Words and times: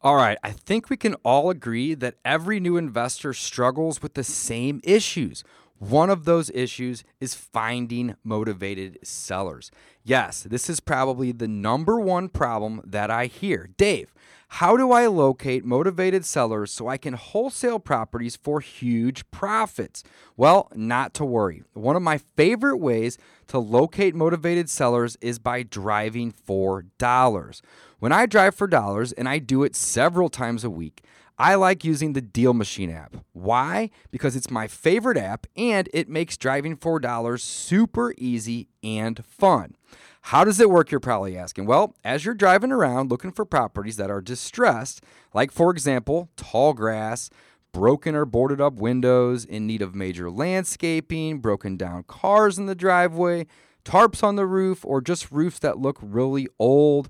All 0.00 0.14
right, 0.14 0.38
I 0.44 0.52
think 0.52 0.90
we 0.90 0.96
can 0.96 1.14
all 1.24 1.50
agree 1.50 1.92
that 1.94 2.18
every 2.24 2.60
new 2.60 2.76
investor 2.76 3.34
struggles 3.34 4.00
with 4.00 4.14
the 4.14 4.22
same 4.22 4.80
issues. 4.84 5.42
One 5.80 6.08
of 6.08 6.24
those 6.24 6.50
issues 6.50 7.02
is 7.20 7.34
finding 7.34 8.14
motivated 8.22 8.98
sellers. 9.02 9.72
Yes, 10.04 10.44
this 10.44 10.70
is 10.70 10.78
probably 10.78 11.32
the 11.32 11.48
number 11.48 11.98
one 11.98 12.28
problem 12.28 12.80
that 12.84 13.10
I 13.10 13.26
hear. 13.26 13.70
Dave, 13.76 14.14
how 14.52 14.76
do 14.76 14.92
I 14.92 15.06
locate 15.06 15.64
motivated 15.64 16.24
sellers 16.24 16.70
so 16.70 16.88
I 16.88 16.96
can 16.96 17.14
wholesale 17.14 17.80
properties 17.80 18.36
for 18.36 18.60
huge 18.60 19.28
profits? 19.30 20.04
Well, 20.36 20.70
not 20.74 21.12
to 21.14 21.24
worry. 21.24 21.64
One 21.74 21.96
of 21.96 22.02
my 22.02 22.18
favorite 22.18 22.78
ways 22.78 23.18
to 23.48 23.58
locate 23.58 24.14
motivated 24.14 24.70
sellers 24.70 25.16
is 25.20 25.38
by 25.38 25.64
driving 25.64 26.30
for 26.30 26.86
dollars. 26.98 27.62
When 28.00 28.12
I 28.12 28.26
drive 28.26 28.54
for 28.54 28.68
dollars, 28.68 29.10
and 29.10 29.28
I 29.28 29.40
do 29.40 29.64
it 29.64 29.74
several 29.74 30.28
times 30.28 30.62
a 30.62 30.70
week, 30.70 31.02
I 31.36 31.56
like 31.56 31.84
using 31.84 32.12
the 32.12 32.20
Deal 32.20 32.54
Machine 32.54 32.92
app. 32.92 33.16
Why? 33.32 33.90
Because 34.12 34.36
it's 34.36 34.52
my 34.52 34.68
favorite 34.68 35.16
app 35.16 35.48
and 35.56 35.88
it 35.92 36.08
makes 36.08 36.36
driving 36.36 36.76
for 36.76 37.00
dollars 37.00 37.42
super 37.42 38.14
easy 38.16 38.68
and 38.84 39.24
fun. 39.24 39.74
How 40.22 40.44
does 40.44 40.60
it 40.60 40.70
work, 40.70 40.92
you're 40.92 41.00
probably 41.00 41.36
asking? 41.36 41.66
Well, 41.66 41.96
as 42.04 42.24
you're 42.24 42.34
driving 42.34 42.70
around 42.70 43.10
looking 43.10 43.32
for 43.32 43.44
properties 43.44 43.96
that 43.96 44.12
are 44.12 44.20
distressed, 44.20 45.02
like 45.34 45.50
for 45.50 45.72
example, 45.72 46.28
tall 46.36 46.74
grass, 46.74 47.30
broken 47.72 48.14
or 48.14 48.24
boarded 48.24 48.60
up 48.60 48.74
windows, 48.74 49.44
in 49.44 49.66
need 49.66 49.82
of 49.82 49.96
major 49.96 50.30
landscaping, 50.30 51.40
broken 51.40 51.76
down 51.76 52.04
cars 52.04 52.58
in 52.58 52.66
the 52.66 52.76
driveway, 52.76 53.46
tarps 53.84 54.22
on 54.22 54.36
the 54.36 54.46
roof, 54.46 54.84
or 54.84 55.00
just 55.00 55.32
roofs 55.32 55.58
that 55.58 55.78
look 55.78 55.98
really 56.00 56.46
old, 56.60 57.08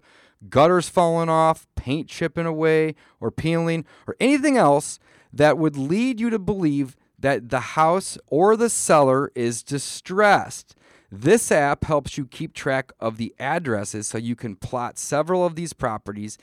gutters 0.48 0.88
falling 0.88 1.28
off, 1.28 1.66
paint 1.74 2.08
chipping 2.08 2.46
away 2.46 2.94
or 3.20 3.30
peeling, 3.30 3.84
or 4.06 4.16
anything 4.20 4.56
else 4.56 4.98
that 5.32 5.58
would 5.58 5.76
lead 5.76 6.20
you 6.20 6.30
to 6.30 6.38
believe 6.38 6.96
that 7.18 7.48
the 7.50 7.60
house 7.60 8.16
or 8.28 8.56
the 8.56 8.70
seller 8.70 9.30
is 9.34 9.62
distressed. 9.62 10.74
This 11.10 11.50
app 11.50 11.84
helps 11.84 12.18
you 12.18 12.26
keep 12.26 12.54
track 12.54 12.92
of 13.00 13.16
the 13.16 13.34
addresses 13.38 14.06
so 14.06 14.18
you 14.18 14.36
can 14.36 14.56
plot 14.56 14.98
several 14.98 15.44
of 15.44 15.56
these 15.56 15.72
properties 15.72 16.38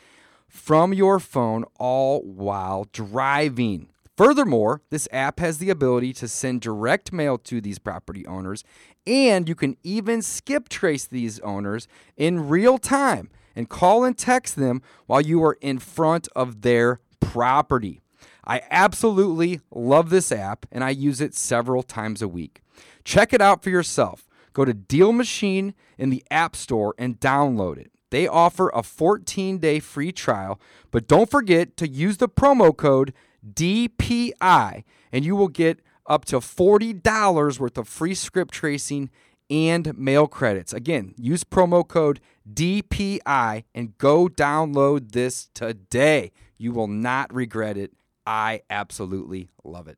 from 0.47 0.93
your 0.93 1.19
phone 1.19 1.65
all 1.79 2.21
while 2.21 2.87
driving. 2.91 3.89
Furthermore, 4.17 4.81
this 4.89 5.07
app 5.11 5.39
has 5.39 5.57
the 5.57 5.69
ability 5.69 6.13
to 6.13 6.27
send 6.27 6.61
direct 6.61 7.11
mail 7.11 7.37
to 7.39 7.59
these 7.59 7.79
property 7.79 8.25
owners, 8.25 8.63
and 9.05 9.47
you 9.47 9.55
can 9.55 9.75
even 9.83 10.21
skip 10.21 10.69
trace 10.69 11.05
these 11.05 11.39
owners 11.41 11.87
in 12.15 12.47
real 12.47 12.77
time 12.77 13.29
and 13.55 13.69
call 13.69 14.03
and 14.03 14.17
text 14.17 14.55
them 14.55 14.81
while 15.05 15.21
you 15.21 15.43
are 15.43 15.57
in 15.61 15.79
front 15.79 16.27
of 16.35 16.61
their 16.61 16.99
property. 17.19 18.01
I 18.45 18.61
absolutely 18.69 19.61
love 19.71 20.09
this 20.09 20.31
app 20.31 20.65
and 20.71 20.83
I 20.83 20.91
use 20.91 21.21
it 21.21 21.33
several 21.33 21.83
times 21.83 22.21
a 22.21 22.27
week. 22.27 22.61
Check 23.03 23.33
it 23.33 23.41
out 23.41 23.63
for 23.63 23.69
yourself. 23.69 24.27
Go 24.53 24.65
to 24.65 24.73
Deal 24.73 25.11
Machine 25.11 25.73
in 25.97 26.09
the 26.09 26.23
App 26.29 26.55
Store 26.55 26.93
and 26.97 27.19
download 27.19 27.77
it. 27.77 27.91
They 28.11 28.27
offer 28.27 28.69
a 28.73 28.83
14 28.83 29.57
day 29.57 29.79
free 29.79 30.11
trial, 30.11 30.59
but 30.91 31.07
don't 31.07 31.29
forget 31.29 31.75
to 31.77 31.87
use 31.87 32.17
the 32.17 32.29
promo 32.29 32.75
code 32.75 33.13
DPI 33.45 34.83
and 35.11 35.25
you 35.25 35.35
will 35.35 35.47
get 35.47 35.79
up 36.07 36.25
to 36.25 36.37
$40 36.37 37.59
worth 37.59 37.77
of 37.77 37.87
free 37.87 38.13
skip 38.13 38.51
tracing 38.51 39.09
and 39.49 39.97
mail 39.97 40.27
credits. 40.27 40.73
Again, 40.73 41.13
use 41.17 41.43
promo 41.43 41.87
code 41.87 42.19
DPI 42.51 43.63
and 43.73 43.97
go 43.97 44.27
download 44.27 45.11
this 45.11 45.49
today. 45.53 46.31
You 46.57 46.71
will 46.71 46.87
not 46.87 47.33
regret 47.33 47.77
it. 47.77 47.91
I 48.25 48.61
absolutely 48.69 49.49
love 49.63 49.87
it. 49.87 49.97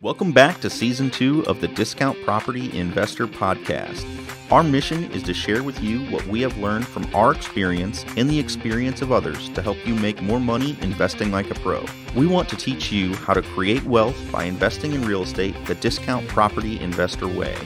Welcome 0.00 0.32
back 0.32 0.60
to 0.60 0.68
season 0.68 1.10
two 1.10 1.46
of 1.46 1.60
the 1.60 1.68
Discount 1.68 2.22
Property 2.24 2.76
Investor 2.76 3.26
Podcast. 3.26 4.21
Our 4.52 4.62
mission 4.62 5.10
is 5.12 5.22
to 5.22 5.32
share 5.32 5.62
with 5.62 5.82
you 5.82 6.04
what 6.10 6.26
we 6.26 6.42
have 6.42 6.58
learned 6.58 6.86
from 6.86 7.08
our 7.14 7.32
experience 7.32 8.04
and 8.18 8.28
the 8.28 8.38
experience 8.38 9.00
of 9.00 9.10
others 9.10 9.48
to 9.48 9.62
help 9.62 9.78
you 9.86 9.94
make 9.94 10.20
more 10.20 10.40
money 10.40 10.76
investing 10.82 11.32
like 11.32 11.50
a 11.50 11.54
pro. 11.54 11.86
We 12.14 12.26
want 12.26 12.50
to 12.50 12.56
teach 12.56 12.92
you 12.92 13.14
how 13.14 13.32
to 13.32 13.40
create 13.40 13.82
wealth 13.84 14.30
by 14.30 14.44
investing 14.44 14.92
in 14.92 15.06
real 15.06 15.22
estate 15.22 15.56
the 15.64 15.74
discount 15.76 16.28
property 16.28 16.78
investor 16.80 17.26
way. 17.26 17.56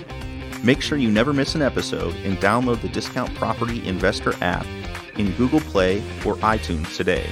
Make 0.62 0.80
sure 0.80 0.96
you 0.96 1.10
never 1.10 1.32
miss 1.32 1.56
an 1.56 1.62
episode 1.62 2.14
and 2.24 2.38
download 2.38 2.80
the 2.80 2.88
Discount 2.88 3.34
Property 3.34 3.84
Investor 3.84 4.34
app 4.40 4.64
in 5.18 5.32
Google 5.32 5.62
Play 5.62 5.98
or 6.24 6.36
iTunes 6.36 6.96
today. 6.96 7.28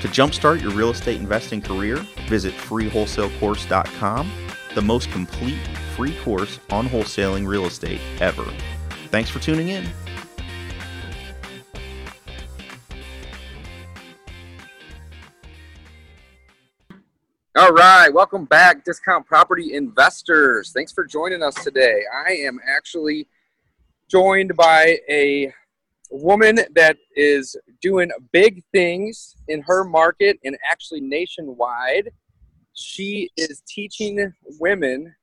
To 0.00 0.08
jumpstart 0.08 0.60
your 0.60 0.72
real 0.72 0.90
estate 0.90 1.20
investing 1.20 1.62
career, 1.62 1.98
visit 2.26 2.52
freewholesalecourse.com, 2.54 4.32
the 4.74 4.82
most 4.82 5.08
complete 5.12 5.60
free 5.94 6.16
course 6.24 6.58
on 6.70 6.88
wholesaling 6.88 7.46
real 7.46 7.66
estate 7.66 8.00
ever. 8.20 8.44
Thanks 9.12 9.28
for 9.28 9.40
tuning 9.40 9.68
in. 9.68 9.86
All 17.54 17.72
right, 17.72 18.08
welcome 18.08 18.46
back, 18.46 18.86
discount 18.86 19.26
property 19.26 19.74
investors. 19.74 20.72
Thanks 20.72 20.92
for 20.92 21.04
joining 21.04 21.42
us 21.42 21.54
today. 21.62 22.04
I 22.26 22.32
am 22.32 22.58
actually 22.66 23.28
joined 24.10 24.56
by 24.56 24.96
a 25.10 25.52
woman 26.10 26.60
that 26.74 26.96
is 27.14 27.54
doing 27.82 28.10
big 28.32 28.62
things 28.72 29.36
in 29.48 29.60
her 29.60 29.84
market 29.84 30.38
and 30.42 30.56
actually 30.66 31.02
nationwide. 31.02 32.10
She 32.72 33.28
is 33.36 33.62
teaching 33.68 34.32
women 34.58 35.14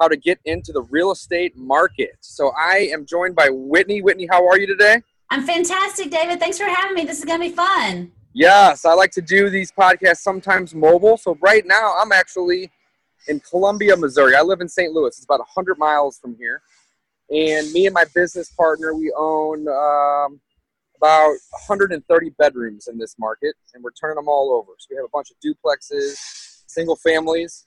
how 0.00 0.08
to 0.08 0.16
get 0.16 0.40
into 0.44 0.72
the 0.72 0.82
real 0.82 1.12
estate 1.12 1.56
market. 1.56 2.16
So 2.20 2.52
I 2.58 2.88
am 2.92 3.04
joined 3.04 3.36
by 3.36 3.48
Whitney. 3.50 4.00
Whitney, 4.00 4.26
how 4.30 4.46
are 4.48 4.58
you 4.58 4.66
today? 4.66 5.02
I'm 5.28 5.44
fantastic, 5.44 6.10
David. 6.10 6.40
Thanks 6.40 6.58
for 6.58 6.64
having 6.64 6.94
me. 6.94 7.04
This 7.04 7.18
is 7.18 7.24
going 7.24 7.40
to 7.40 7.48
be 7.48 7.54
fun. 7.54 8.10
Yes, 8.32 8.84
I 8.84 8.94
like 8.94 9.10
to 9.12 9.22
do 9.22 9.50
these 9.50 9.70
podcasts 9.70 10.18
sometimes 10.18 10.74
mobile. 10.74 11.16
So 11.16 11.36
right 11.42 11.64
now 11.66 11.94
I'm 12.00 12.12
actually 12.12 12.70
in 13.28 13.40
Columbia, 13.40 13.96
Missouri. 13.96 14.34
I 14.34 14.40
live 14.40 14.60
in 14.60 14.68
St. 14.68 14.92
Louis. 14.92 15.08
It's 15.08 15.24
about 15.24 15.40
100 15.40 15.78
miles 15.78 16.18
from 16.18 16.36
here. 16.36 16.62
And 17.30 17.70
me 17.72 17.86
and 17.86 17.94
my 17.94 18.04
business 18.14 18.50
partner, 18.50 18.94
we 18.94 19.12
own 19.16 19.68
um, 19.68 20.40
about 20.96 21.36
130 21.68 22.30
bedrooms 22.38 22.88
in 22.88 22.98
this 22.98 23.16
market, 23.18 23.54
and 23.74 23.84
we're 23.84 23.92
turning 23.92 24.16
them 24.16 24.28
all 24.28 24.52
over. 24.52 24.72
So 24.78 24.88
we 24.90 24.96
have 24.96 25.04
a 25.04 25.08
bunch 25.12 25.28
of 25.30 25.36
duplexes, 25.38 26.16
single 26.66 26.96
families, 26.96 27.66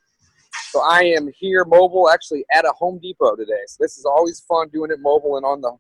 so 0.74 0.82
I 0.82 1.04
am 1.04 1.30
here 1.38 1.66
mobile, 1.66 2.10
actually 2.10 2.44
at 2.52 2.66
a 2.66 2.72
Home 2.80 2.98
Depot 3.00 3.36
today. 3.36 3.62
So 3.68 3.78
this 3.80 4.00
is 4.00 4.06
always 4.06 4.40
fun 4.40 4.70
doing 4.70 4.90
it 4.90 5.00
mobile 5.00 5.38
and 5.38 5.46
on 5.46 5.62
the 5.62 5.72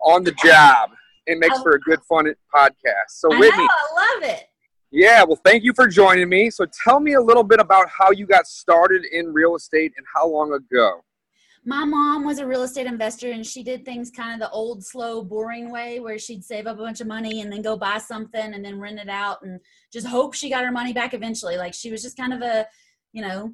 on 0.00 0.24
the 0.24 0.32
job. 0.32 0.90
It 1.26 1.38
makes 1.38 1.62
for 1.62 1.76
a 1.76 1.80
good 1.80 2.00
fun 2.08 2.26
podcast. 2.52 3.10
So 3.10 3.32
I 3.32 3.38
Whitney, 3.38 3.62
know, 3.62 3.68
I 3.68 4.14
love 4.14 4.30
it. 4.30 4.48
yeah, 4.90 5.22
well, 5.22 5.38
thank 5.44 5.62
you 5.62 5.72
for 5.76 5.86
joining 5.86 6.28
me. 6.28 6.50
So 6.50 6.66
tell 6.84 6.98
me 6.98 7.12
a 7.12 7.20
little 7.20 7.44
bit 7.44 7.60
about 7.60 7.88
how 7.88 8.10
you 8.10 8.26
got 8.26 8.48
started 8.48 9.04
in 9.04 9.32
real 9.32 9.54
estate 9.54 9.92
and 9.96 10.04
how 10.12 10.26
long 10.26 10.52
ago. 10.52 11.04
My 11.64 11.84
mom 11.84 12.24
was 12.24 12.38
a 12.38 12.46
real 12.46 12.62
estate 12.62 12.86
investor 12.86 13.30
and 13.30 13.46
she 13.46 13.62
did 13.62 13.84
things 13.84 14.10
kind 14.10 14.34
of 14.34 14.40
the 14.40 14.52
old, 14.52 14.84
slow, 14.84 15.22
boring 15.22 15.70
way 15.70 16.00
where 16.00 16.18
she'd 16.18 16.44
save 16.44 16.66
up 16.66 16.78
a 16.78 16.82
bunch 16.82 17.00
of 17.00 17.06
money 17.06 17.42
and 17.42 17.52
then 17.52 17.62
go 17.62 17.76
buy 17.76 17.98
something 17.98 18.54
and 18.54 18.64
then 18.64 18.80
rent 18.80 18.98
it 18.98 19.08
out 19.08 19.38
and 19.42 19.60
just 19.92 20.08
hope 20.08 20.34
she 20.34 20.50
got 20.50 20.64
her 20.64 20.72
money 20.72 20.92
back 20.92 21.14
eventually. 21.14 21.56
Like 21.56 21.74
she 21.74 21.92
was 21.92 22.02
just 22.02 22.16
kind 22.16 22.32
of 22.32 22.42
a, 22.42 22.66
you 23.12 23.22
know, 23.22 23.52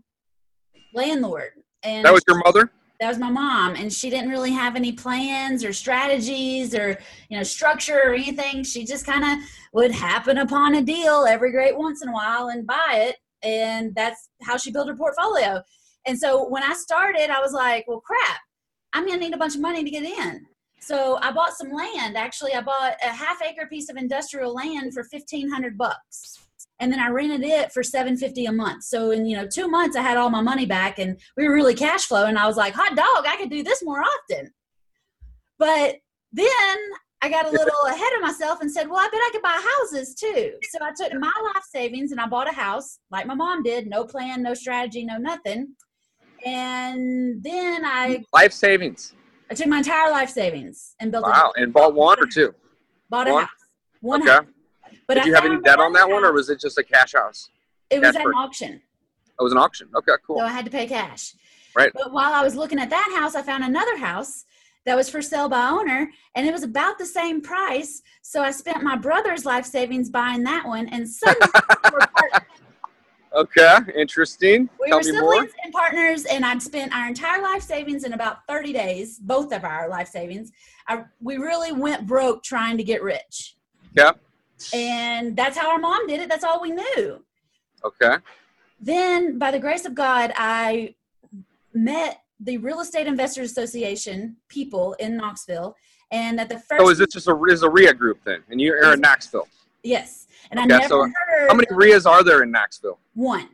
landlord. 0.92 1.50
And 1.82 2.04
That 2.04 2.12
was 2.12 2.22
your 2.28 2.38
mother? 2.38 2.70
that 3.02 3.08
was 3.08 3.18
my 3.18 3.30
mom 3.30 3.74
and 3.74 3.92
she 3.92 4.10
didn't 4.10 4.30
really 4.30 4.52
have 4.52 4.76
any 4.76 4.92
plans 4.92 5.64
or 5.64 5.72
strategies 5.72 6.72
or 6.72 6.96
you 7.28 7.36
know 7.36 7.42
structure 7.42 8.00
or 8.04 8.14
anything 8.14 8.62
she 8.62 8.84
just 8.84 9.04
kind 9.04 9.24
of 9.24 9.44
would 9.72 9.90
happen 9.90 10.38
upon 10.38 10.76
a 10.76 10.82
deal 10.82 11.26
every 11.28 11.50
great 11.50 11.76
once 11.76 12.00
in 12.00 12.08
a 12.08 12.12
while 12.12 12.50
and 12.50 12.64
buy 12.64 12.92
it 12.92 13.16
and 13.42 13.92
that's 13.96 14.28
how 14.42 14.56
she 14.56 14.70
built 14.70 14.86
her 14.86 14.94
portfolio 14.94 15.60
and 16.06 16.16
so 16.16 16.48
when 16.48 16.62
i 16.62 16.72
started 16.74 17.28
i 17.28 17.40
was 17.40 17.52
like 17.52 17.84
well 17.88 18.00
crap 18.00 18.38
i'm 18.92 19.04
gonna 19.04 19.18
need 19.18 19.34
a 19.34 19.38
bunch 19.38 19.56
of 19.56 19.60
money 19.60 19.82
to 19.82 19.90
get 19.90 20.04
in 20.04 20.46
so 20.78 21.18
i 21.22 21.32
bought 21.32 21.56
some 21.58 21.72
land 21.72 22.16
actually 22.16 22.54
i 22.54 22.60
bought 22.60 22.94
a 23.02 23.08
half 23.08 23.42
acre 23.42 23.66
piece 23.66 23.90
of 23.90 23.96
industrial 23.96 24.54
land 24.54 24.94
for 24.94 25.00
1500 25.10 25.76
bucks 25.76 26.38
and 26.82 26.92
then 26.92 26.98
I 26.98 27.08
rented 27.10 27.44
it 27.44 27.72
for 27.72 27.84
seven 27.84 28.16
fifty 28.16 28.44
a 28.46 28.52
month. 28.52 28.82
So 28.82 29.12
in 29.12 29.24
you 29.24 29.36
know 29.36 29.46
two 29.46 29.68
months, 29.68 29.96
I 29.96 30.02
had 30.02 30.16
all 30.16 30.30
my 30.30 30.40
money 30.40 30.66
back, 30.66 30.98
and 30.98 31.18
we 31.36 31.46
were 31.46 31.54
really 31.54 31.76
cash 31.76 32.06
flow. 32.06 32.24
And 32.24 32.36
I 32.36 32.46
was 32.48 32.56
like, 32.56 32.74
hot 32.74 32.96
dog, 32.96 33.24
I 33.24 33.36
could 33.36 33.50
do 33.50 33.62
this 33.62 33.84
more 33.84 34.02
often. 34.02 34.52
But 35.60 35.98
then 36.32 36.76
I 37.22 37.28
got 37.28 37.46
a 37.46 37.50
little 37.50 37.86
ahead 37.88 38.12
of 38.16 38.20
myself 38.20 38.60
and 38.60 38.70
said, 38.70 38.88
well, 38.88 38.98
I 38.98 39.08
bet 39.12 39.20
I 39.20 39.30
could 39.30 39.42
buy 39.42 39.62
houses 39.78 40.16
too. 40.16 40.54
So 40.70 40.78
I 40.82 40.90
took 40.90 41.16
my 41.20 41.32
life 41.54 41.62
savings 41.70 42.10
and 42.10 42.20
I 42.20 42.26
bought 42.26 42.50
a 42.50 42.54
house 42.54 42.98
like 43.12 43.26
my 43.26 43.34
mom 43.34 43.62
did, 43.62 43.86
no 43.86 44.04
plan, 44.04 44.42
no 44.42 44.54
strategy, 44.54 45.04
no 45.04 45.18
nothing. 45.18 45.76
And 46.44 47.40
then 47.44 47.84
I 47.84 48.24
Life 48.32 48.52
savings. 48.52 49.14
I 49.48 49.54
took 49.54 49.68
my 49.68 49.78
entire 49.78 50.10
life 50.10 50.30
savings 50.30 50.96
and 50.98 51.12
built 51.12 51.22
Wow. 51.22 51.52
And 51.54 51.72
bought 51.72 51.94
one 51.94 52.18
or 52.18 52.26
two? 52.26 52.52
bought 53.08 53.28
a 53.28 53.32
one? 53.32 53.42
house. 53.42 53.50
One 54.00 54.22
Okay. 54.22 54.32
house. 54.32 54.46
But 55.12 55.24
Did 55.24 55.24
I 55.24 55.26
you 55.26 55.34
have 55.34 55.44
any 55.44 55.60
debt 55.60 55.78
on 55.78 55.92
that 55.92 56.08
one, 56.08 56.24
or 56.24 56.32
was 56.32 56.48
it 56.48 56.58
just 56.58 56.78
a 56.78 56.82
cash 56.82 57.12
house? 57.12 57.50
it 57.90 58.00
was 58.00 58.16
at 58.16 58.22
an 58.22 58.28
auction? 58.28 58.80
Oh, 59.38 59.42
it 59.42 59.44
was 59.44 59.52
an 59.52 59.58
auction. 59.58 59.90
Okay, 59.94 60.12
cool. 60.26 60.38
So 60.38 60.44
I 60.44 60.48
had 60.48 60.64
to 60.64 60.70
pay 60.70 60.86
cash. 60.86 61.34
Right. 61.76 61.90
But 61.92 62.12
while 62.12 62.32
I 62.32 62.42
was 62.42 62.54
looking 62.54 62.78
at 62.78 62.88
that 62.88 63.14
house, 63.14 63.34
I 63.34 63.42
found 63.42 63.62
another 63.62 63.98
house 63.98 64.46
that 64.86 64.96
was 64.96 65.10
for 65.10 65.20
sale 65.20 65.50
by 65.50 65.68
owner 65.68 66.10
and 66.34 66.46
it 66.46 66.52
was 66.52 66.62
about 66.62 66.98
the 66.98 67.04
same 67.04 67.42
price. 67.42 68.00
So 68.22 68.42
I 68.42 68.52
spent 68.52 68.82
my 68.82 68.96
brother's 68.96 69.44
life 69.44 69.66
savings 69.66 70.08
buying 70.08 70.42
that 70.44 70.66
one 70.66 70.88
and 70.88 71.06
suddenly 71.06 71.46
we 71.84 71.90
were 71.90 72.06
partners. 72.16 72.48
Okay, 73.34 73.78
interesting. 73.94 74.68
We 74.80 74.88
Tell 74.88 74.98
were 74.98 75.04
me 75.04 75.20
more. 75.20 75.32
siblings 75.34 75.52
and 75.62 75.72
partners 75.74 76.24
and 76.24 76.44
I'd 76.44 76.62
spent 76.62 76.94
our 76.94 77.06
entire 77.06 77.42
life 77.42 77.62
savings 77.62 78.04
in 78.04 78.14
about 78.14 78.46
30 78.48 78.72
days, 78.72 79.18
both 79.18 79.52
of 79.52 79.64
our 79.64 79.88
life 79.88 80.08
savings. 80.08 80.52
I, 80.88 81.04
we 81.20 81.36
really 81.36 81.72
went 81.72 82.06
broke 82.06 82.42
trying 82.42 82.76
to 82.78 82.82
get 82.84 83.02
rich. 83.02 83.56
Yeah. 83.94 84.12
And 84.72 85.36
that's 85.36 85.56
how 85.56 85.70
our 85.70 85.78
mom 85.78 86.06
did 86.06 86.20
it. 86.20 86.28
That's 86.28 86.44
all 86.44 86.60
we 86.60 86.70
knew. 86.70 87.22
Okay. 87.84 88.16
then 88.80 89.38
by 89.38 89.50
the 89.50 89.58
grace 89.58 89.84
of 89.84 89.94
god 89.94 90.32
i 90.36 90.94
met 91.74 92.22
the 92.40 92.56
real 92.58 92.80
estate 92.80 93.06
investors 93.06 93.50
association 93.50 94.36
people 94.48 94.94
in 95.00 95.16
knoxville 95.16 95.74
and 96.10 96.38
at 96.40 96.48
the 96.48 96.58
first 96.58 96.80
Oh, 96.80 96.90
is 96.90 96.98
this 96.98 97.08
just 97.12 97.26
a 97.28 97.42
is 97.44 97.62
a 97.62 97.70
RIA 97.70 97.94
group 97.94 98.18
then? 98.24 98.40
And 98.50 98.60
you're 98.60 98.92
in 98.92 99.00
Knoxville. 99.00 99.48
yes 99.82 100.26
and 100.50 100.60
i 100.60 100.64
Okay, 100.64 100.76
never 100.76 100.88
so 100.88 101.02
heard 101.04 101.48
How 101.48 101.54
many 101.54 101.66
RIAs 101.70 102.06
are 102.06 102.22
there 102.22 102.42
in 102.42 102.50
Knoxville? 102.50 102.98
one 103.14 103.48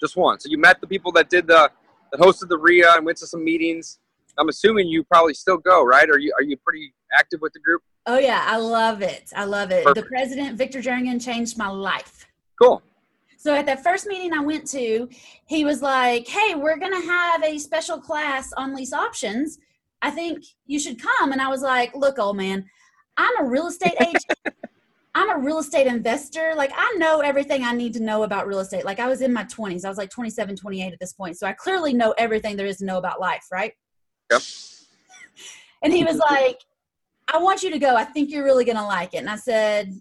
Just 0.00 0.16
one. 0.16 0.40
So 0.40 0.48
you 0.48 0.58
met 0.58 0.80
the 0.80 0.86
people 0.86 1.12
that 1.12 1.28
did 1.30 1.46
the 1.46 1.70
that 2.10 2.20
hosted 2.20 2.48
the 2.48 2.56
RIA 2.58 2.94
and 2.96 3.04
went 3.04 3.18
to 3.18 3.26
some 3.26 3.44
meetings. 3.44 3.98
I'm 4.38 4.48
assuming 4.48 4.88
you 4.88 5.04
probably 5.04 5.34
still 5.34 5.58
go, 5.58 5.84
right? 5.84 6.08
Are 6.08 6.18
you 6.18 6.32
are 6.38 6.42
you 6.42 6.56
pretty 6.56 6.94
active 7.20 7.40
with 7.42 7.52
the 7.52 7.60
group? 7.60 7.82
Oh 8.08 8.18
yeah 8.18 8.44
i 8.46 8.56
love 8.56 9.02
it 9.02 9.30
i 9.36 9.44
love 9.44 9.70
it 9.70 9.84
the 9.94 10.02
president 10.02 10.56
victor 10.56 10.80
jernigan 10.80 11.22
changed 11.22 11.56
my 11.56 11.68
life 11.68 12.26
Cool. 12.60 12.82
so 13.36 13.54
at 13.54 13.66
that 13.66 13.84
first 13.84 14.06
meeting 14.06 14.32
i 14.32 14.40
went 14.40 14.66
to 14.68 15.08
he 15.46 15.64
was 15.64 15.82
like 15.82 16.26
hey 16.26 16.54
we're 16.54 16.78
gonna 16.78 17.00
have 17.00 17.44
a 17.44 17.58
special 17.58 18.00
class 18.00 18.52
on 18.54 18.74
lease 18.74 18.92
options 18.92 19.58
i 20.02 20.10
think 20.10 20.42
you 20.66 20.80
should 20.80 21.00
come 21.00 21.32
and 21.32 21.40
i 21.40 21.48
was 21.48 21.62
like 21.62 21.94
look 21.94 22.18
old 22.18 22.36
man 22.36 22.64
i'm 23.18 23.38
a 23.40 23.48
real 23.48 23.68
estate 23.68 23.94
agent 24.00 24.56
I'm 25.14 25.30
a 25.30 25.38
real 25.38 25.58
estate 25.58 25.88
investor. 25.88 26.52
Like 26.54 26.70
I 26.76 26.94
know 26.96 27.20
everything 27.20 27.64
I 27.64 27.72
need 27.72 27.92
to 27.94 28.00
know 28.00 28.22
about 28.22 28.46
real 28.46 28.60
estate. 28.60 28.84
Like 28.84 29.00
I 29.00 29.08
was 29.08 29.20
in 29.20 29.32
my 29.32 29.42
20s. 29.44 29.84
I 29.84 29.88
was 29.88 29.98
like 29.98 30.10
27, 30.10 30.54
28 30.54 30.92
at 30.92 31.00
this 31.00 31.12
point. 31.12 31.36
So 31.36 31.44
I 31.44 31.54
clearly 31.54 31.92
know 31.92 32.14
everything 32.18 32.56
there 32.56 32.66
is 32.66 32.76
to 32.76 32.84
know 32.84 32.98
about 32.98 33.18
life, 33.18 33.44
right? 33.50 33.72
Yep. 34.30 34.42
And 35.80 35.92
he 35.92 36.02
was 36.02 36.16
like, 36.16 36.58
I 37.32 37.38
want 37.38 37.62
you 37.62 37.70
to 37.70 37.78
go. 37.78 37.94
I 37.94 38.04
think 38.04 38.30
you're 38.30 38.44
really 38.44 38.64
going 38.64 38.76
to 38.76 38.84
like 38.84 39.14
it. 39.14 39.18
And 39.18 39.30
I 39.30 39.36
said, 39.36 39.94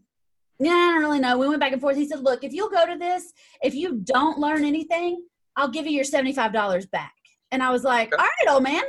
Yeah, 0.60 0.72
I 0.72 0.92
don't 0.94 1.02
really 1.02 1.20
know. 1.20 1.38
We 1.38 1.48
went 1.48 1.60
back 1.60 1.74
and 1.74 1.82
forth. 1.82 1.98
He 1.98 2.08
said, 2.08 2.22
Look, 2.22 2.44
if 2.44 2.54
you'll 2.54 2.70
go 2.70 2.86
to 2.86 2.98
this, 2.98 3.34
if 3.62 3.76
you 3.76 4.00
don't 4.04 4.40
learn 4.40 4.64
anything, 4.64 5.24
I'll 5.56 5.70
give 5.70 5.86
you 5.86 5.94
your 5.94 6.06
$75 6.06 6.90
back. 6.92 7.14
And 7.52 7.62
I 7.62 7.72
was 7.72 7.84
like, 7.84 8.14
All 8.18 8.24
right, 8.24 8.54
old 8.54 8.64
man, 8.64 8.84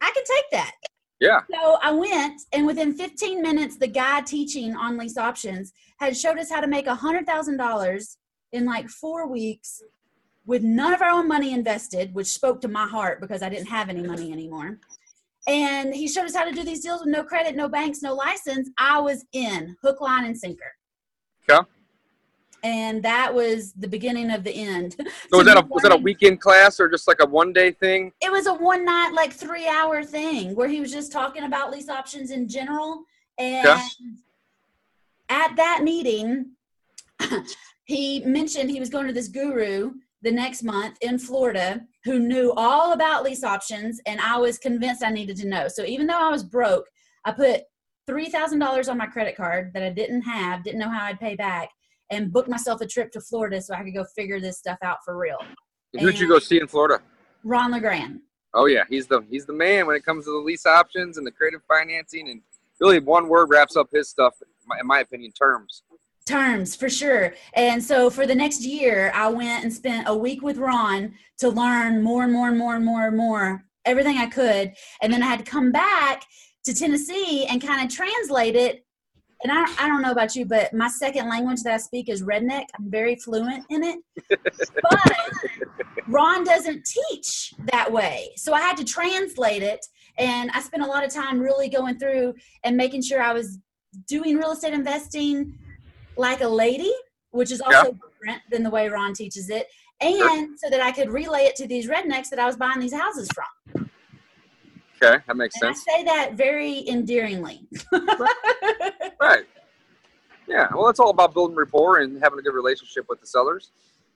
I 0.00 0.10
can 0.10 0.24
take 0.24 0.50
that. 0.52 0.72
Yeah. 1.20 1.40
So 1.50 1.78
I 1.82 1.90
went, 1.92 2.42
and 2.52 2.66
within 2.66 2.92
15 2.92 3.40
minutes, 3.40 3.76
the 3.76 3.86
guy 3.86 4.20
teaching 4.20 4.76
on 4.76 4.98
lease 4.98 5.16
options 5.16 5.72
had 5.98 6.16
showed 6.16 6.38
us 6.38 6.50
how 6.50 6.60
to 6.60 6.66
make 6.66 6.86
$100,000 6.86 8.16
in 8.52 8.64
like 8.64 8.88
four 8.88 9.26
weeks 9.28 9.82
with 10.46 10.62
none 10.62 10.92
of 10.92 11.00
our 11.00 11.10
own 11.10 11.26
money 11.26 11.52
invested, 11.52 12.14
which 12.14 12.26
spoke 12.26 12.60
to 12.60 12.68
my 12.68 12.86
heart 12.86 13.20
because 13.20 13.42
I 13.42 13.48
didn't 13.48 13.68
have 13.68 13.88
any 13.88 14.02
money 14.02 14.32
anymore. 14.32 14.78
And 15.46 15.94
he 15.94 16.08
showed 16.08 16.24
us 16.24 16.34
how 16.34 16.44
to 16.44 16.52
do 16.52 16.62
these 16.62 16.80
deals 16.80 17.00
with 17.00 17.08
no 17.10 17.22
credit, 17.22 17.54
no 17.54 17.68
banks, 17.68 18.00
no 18.02 18.14
license. 18.14 18.70
I 18.78 18.98
was 19.00 19.24
in 19.32 19.76
hook, 19.82 20.00
line, 20.00 20.24
and 20.24 20.36
sinker. 20.36 20.72
Okay. 21.48 21.60
And 22.62 23.02
that 23.02 23.34
was 23.34 23.74
the 23.74 23.86
beginning 23.88 24.30
of 24.30 24.42
the 24.42 24.52
end. 24.52 24.96
So 25.30 25.38
was 25.38 25.46
that 25.46 25.58
a 25.58 25.66
was 25.68 25.82
that 25.82 25.92
a 25.92 25.96
weekend 25.96 26.40
class 26.40 26.80
or 26.80 26.88
just 26.88 27.06
like 27.08 27.18
a 27.20 27.26
one 27.26 27.52
day 27.52 27.72
thing? 27.72 28.12
it 28.22 28.30
was 28.32 28.46
a 28.46 28.54
one 28.54 28.84
night 28.84 29.10
like 29.14 29.32
three 29.32 29.66
hour 29.68 30.02
thing 30.04 30.54
where 30.54 30.68
he 30.68 30.80
was 30.80 30.90
just 30.92 31.12
talking 31.12 31.42
about 31.44 31.70
lease 31.70 31.88
options 31.90 32.30
in 32.30 32.48
general 32.48 33.02
and 33.38 33.64
Yeah. 33.66 33.80
at 35.28 35.56
that 35.56 35.80
meeting 35.82 36.52
he 37.84 38.20
mentioned 38.20 38.70
he 38.70 38.80
was 38.80 38.88
going 38.90 39.06
to 39.06 39.12
this 39.12 39.28
guru 39.28 39.92
the 40.24 40.32
next 40.32 40.62
month 40.62 40.96
in 41.00 41.18
florida 41.18 41.80
who 42.04 42.18
knew 42.18 42.52
all 42.56 42.92
about 42.92 43.22
lease 43.22 43.44
options 43.44 44.00
and 44.06 44.20
i 44.20 44.36
was 44.36 44.58
convinced 44.58 45.04
i 45.04 45.10
needed 45.10 45.36
to 45.36 45.46
know 45.46 45.68
so 45.68 45.84
even 45.84 46.06
though 46.06 46.18
i 46.18 46.30
was 46.30 46.42
broke 46.42 46.86
i 47.24 47.30
put 47.30 47.62
$3000 48.06 48.90
on 48.90 48.98
my 48.98 49.06
credit 49.06 49.36
card 49.36 49.70
that 49.72 49.82
i 49.82 49.88
didn't 49.88 50.22
have 50.22 50.64
didn't 50.64 50.80
know 50.80 50.90
how 50.90 51.04
i'd 51.04 51.20
pay 51.20 51.36
back 51.36 51.70
and 52.10 52.32
booked 52.32 52.48
myself 52.48 52.80
a 52.80 52.86
trip 52.86 53.10
to 53.12 53.20
florida 53.20 53.60
so 53.60 53.74
i 53.74 53.82
could 53.82 53.94
go 53.94 54.04
figure 54.16 54.40
this 54.40 54.58
stuff 54.58 54.78
out 54.82 54.98
for 55.04 55.16
real 55.16 55.38
And 55.94 56.02
Who'd 56.02 56.18
you 56.18 56.28
go 56.28 56.38
see 56.38 56.60
in 56.60 56.66
Florida? 56.66 57.00
ron 57.44 57.70
legrand 57.70 58.20
Oh 58.56 58.66
yeah, 58.66 58.84
he's 58.88 59.08
the 59.08 59.22
he's 59.28 59.46
the 59.46 59.52
man 59.52 59.86
when 59.86 59.96
it 59.96 60.04
comes 60.04 60.24
to 60.26 60.30
the 60.30 60.38
lease 60.38 60.64
options 60.64 61.18
and 61.18 61.26
the 61.26 61.32
creative 61.32 61.60
financing 61.66 62.30
and 62.30 62.40
really 62.80 63.00
one 63.00 63.28
word 63.28 63.50
wraps 63.50 63.76
up 63.76 63.88
his 63.92 64.08
stuff 64.08 64.34
in 64.40 64.48
my, 64.66 64.78
in 64.80 64.86
my 64.86 65.00
opinion 65.00 65.32
terms. 65.32 65.82
Terms 66.26 66.74
for 66.74 66.88
sure. 66.88 67.34
And 67.54 67.82
so 67.82 68.10
for 68.10 68.26
the 68.26 68.34
next 68.34 68.62
year, 68.62 69.12
I 69.14 69.28
went 69.28 69.64
and 69.64 69.72
spent 69.72 70.08
a 70.08 70.16
week 70.16 70.42
with 70.42 70.56
Ron 70.56 71.14
to 71.38 71.48
learn 71.48 72.02
more 72.02 72.24
and 72.24 72.32
more 72.32 72.48
and 72.48 72.58
more 72.58 72.76
and 72.76 72.84
more 72.84 73.06
and 73.06 73.16
more, 73.16 73.64
everything 73.84 74.18
I 74.18 74.26
could. 74.26 74.72
And 75.02 75.12
then 75.12 75.22
I 75.22 75.26
had 75.26 75.44
to 75.44 75.50
come 75.50 75.72
back 75.72 76.24
to 76.64 76.74
Tennessee 76.74 77.46
and 77.46 77.62
kind 77.62 77.84
of 77.84 77.94
translate 77.94 78.56
it. 78.56 78.86
And 79.42 79.52
I, 79.52 79.64
I 79.78 79.88
don't 79.88 80.00
know 80.00 80.12
about 80.12 80.34
you, 80.34 80.46
but 80.46 80.72
my 80.72 80.88
second 80.88 81.28
language 81.28 81.62
that 81.64 81.74
I 81.74 81.76
speak 81.76 82.08
is 82.08 82.22
redneck. 82.22 82.64
I'm 82.78 82.90
very 82.90 83.16
fluent 83.16 83.64
in 83.68 83.84
it. 83.84 83.98
But 84.30 85.12
Ron 86.08 86.44
doesn't 86.44 86.86
teach 86.86 87.52
that 87.72 87.92
way. 87.92 88.30
So 88.36 88.54
I 88.54 88.60
had 88.60 88.78
to 88.78 88.84
translate 88.84 89.62
it. 89.62 89.84
And 90.16 90.50
I 90.52 90.60
spent 90.60 90.82
a 90.82 90.86
lot 90.86 91.04
of 91.04 91.12
time 91.12 91.40
really 91.40 91.68
going 91.68 91.98
through 91.98 92.34
and 92.62 92.76
making 92.76 93.02
sure 93.02 93.20
I 93.20 93.34
was 93.34 93.58
doing 94.08 94.36
real 94.36 94.52
estate 94.52 94.72
investing 94.72 95.58
like 96.16 96.40
a 96.40 96.48
lady, 96.48 96.92
which 97.30 97.50
is 97.50 97.60
also 97.60 97.92
different 97.92 98.42
than 98.50 98.62
the 98.62 98.70
way 98.70 98.88
Ron 98.88 99.14
teaches 99.14 99.50
it, 99.50 99.66
and 100.00 100.58
so 100.58 100.70
that 100.70 100.80
I 100.80 100.92
could 100.92 101.10
relay 101.10 101.42
it 101.42 101.56
to 101.56 101.66
these 101.66 101.88
rednecks 101.88 102.28
that 102.30 102.38
I 102.38 102.46
was 102.46 102.56
buying 102.56 102.80
these 102.80 102.94
houses 102.94 103.28
from. 103.34 103.90
Okay, 105.02 105.22
that 105.26 105.36
makes 105.36 105.56
And 105.60 105.70
I 105.70 105.72
sense. 105.72 105.84
say 105.84 106.04
that 106.04 106.34
very 106.34 106.88
endearingly. 106.88 107.66
Right. 109.20 109.44
Yeah. 110.46 110.66
Well, 110.74 110.88
it's 110.90 111.00
all 111.00 111.08
about 111.10 111.32
building 111.32 111.56
rapport 111.56 112.00
and 112.00 112.22
having 112.22 112.38
a 112.38 112.42
good 112.42 112.52
relationship 112.54 113.06
with 113.08 113.20
the 113.20 113.26
sellers. 113.26 113.72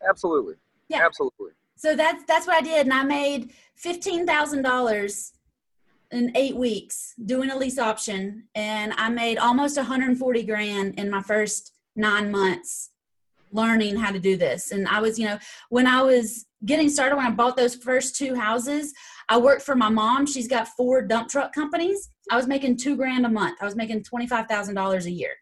Absolutely. 0.07 0.55
Yeah. 0.91 1.01
Absolutely. 1.05 1.53
so 1.77 1.97
that's 1.97 2.25
that's 2.25 2.47
what 2.47 2.57
I 2.57 2.61
did, 2.61 2.85
and 2.87 2.93
I 2.93 3.03
made 3.05 3.53
fifteen 3.77 4.27
thousand 4.27 4.63
dollars 4.63 5.33
in 6.11 6.33
eight 6.37 6.57
weeks 6.57 7.15
doing 7.25 7.51
a 7.51 7.57
lease 7.57 7.79
option, 7.79 8.45
and 8.55 8.93
I 8.97 9.09
made 9.11 9.39
almost 9.39 9.77
140 9.77 10.43
grand 10.45 10.99
in 10.99 11.11
my 11.11 11.23
first 11.23 11.73
nine 11.99 12.31
months 12.31 12.91
learning 13.53 13.97
how 13.97 14.13
to 14.13 14.19
do 14.19 14.37
this. 14.37 14.73
And 14.73 14.87
I 14.89 15.01
was, 15.01 15.19
you 15.19 15.27
know, 15.27 15.39
when 15.71 15.87
I 15.87 16.03
was 16.03 16.47
getting 16.65 16.89
started, 16.89 17.17
when 17.17 17.27
I 17.27 17.31
bought 17.31 17.57
those 17.57 17.75
first 17.75 18.17
two 18.17 18.35
houses, 18.35 18.93
I 19.29 19.39
worked 19.39 19.63
for 19.63 19.75
my 19.75 19.89
mom. 19.89 20.27
She's 20.27 20.49
got 20.49 20.69
four 20.69 21.03
dump 21.03 21.29
truck 21.29 21.53
companies. 21.53 22.11
I 22.31 22.37
was 22.37 22.47
making 22.47 22.77
two 22.77 22.97
grand 22.97 23.27
a 23.27 23.29
month. 23.29 23.59
I 23.61 23.65
was 23.65 23.77
making 23.77 24.03
twenty 24.05 24.27
five 24.27 24.47
thousand 24.47 24.75
dollars 24.75 25.07
a 25.07 25.11
year. 25.11 25.33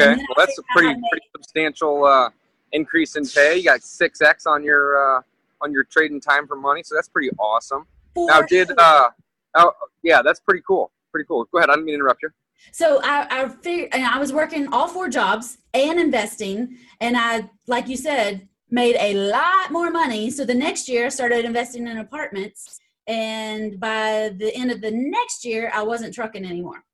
Okay. 0.00 0.14
Well, 0.14 0.46
that's 0.46 0.58
a 0.58 0.62
pretty 0.72 0.94
pretty 1.10 1.26
substantial 1.34 2.04
uh, 2.04 2.30
increase 2.72 3.16
in 3.16 3.26
pay. 3.26 3.56
You 3.56 3.64
got 3.64 3.82
six 3.82 4.20
x 4.20 4.46
on 4.46 4.62
your 4.62 5.16
uh, 5.18 5.22
on 5.60 5.72
your 5.72 5.84
trading 5.84 6.20
time 6.20 6.46
for 6.46 6.56
money, 6.56 6.82
so 6.84 6.94
that's 6.94 7.08
pretty 7.08 7.30
awesome. 7.38 7.86
Now, 8.16 8.42
did 8.42 8.70
uh, 8.76 9.10
oh, 9.54 9.72
yeah, 10.02 10.22
that's 10.22 10.40
pretty 10.40 10.62
cool. 10.66 10.90
Pretty 11.12 11.26
cool. 11.26 11.44
Go 11.52 11.58
ahead. 11.58 11.70
I 11.70 11.74
didn't 11.74 11.86
mean 11.86 11.94
to 11.94 12.00
interrupt 12.00 12.22
you. 12.22 12.30
So 12.72 13.00
I, 13.02 13.26
I 13.30 13.48
figured, 13.48 13.94
I 13.94 14.18
was 14.18 14.32
working 14.32 14.72
all 14.72 14.88
four 14.88 15.08
jobs 15.08 15.58
and 15.74 15.98
investing, 15.98 16.76
and 17.00 17.16
I, 17.16 17.48
like 17.66 17.88
you 17.88 17.96
said, 17.96 18.48
made 18.70 18.96
a 18.98 19.14
lot 19.14 19.70
more 19.70 19.90
money. 19.90 20.30
So 20.30 20.44
the 20.44 20.54
next 20.54 20.88
year, 20.88 21.06
I 21.06 21.08
started 21.08 21.44
investing 21.44 21.86
in 21.86 21.98
apartments, 21.98 22.80
and 23.06 23.80
by 23.80 24.32
the 24.36 24.54
end 24.54 24.70
of 24.70 24.80
the 24.80 24.90
next 24.90 25.44
year, 25.44 25.70
I 25.74 25.82
wasn't 25.82 26.14
trucking 26.14 26.44
anymore. 26.44 26.84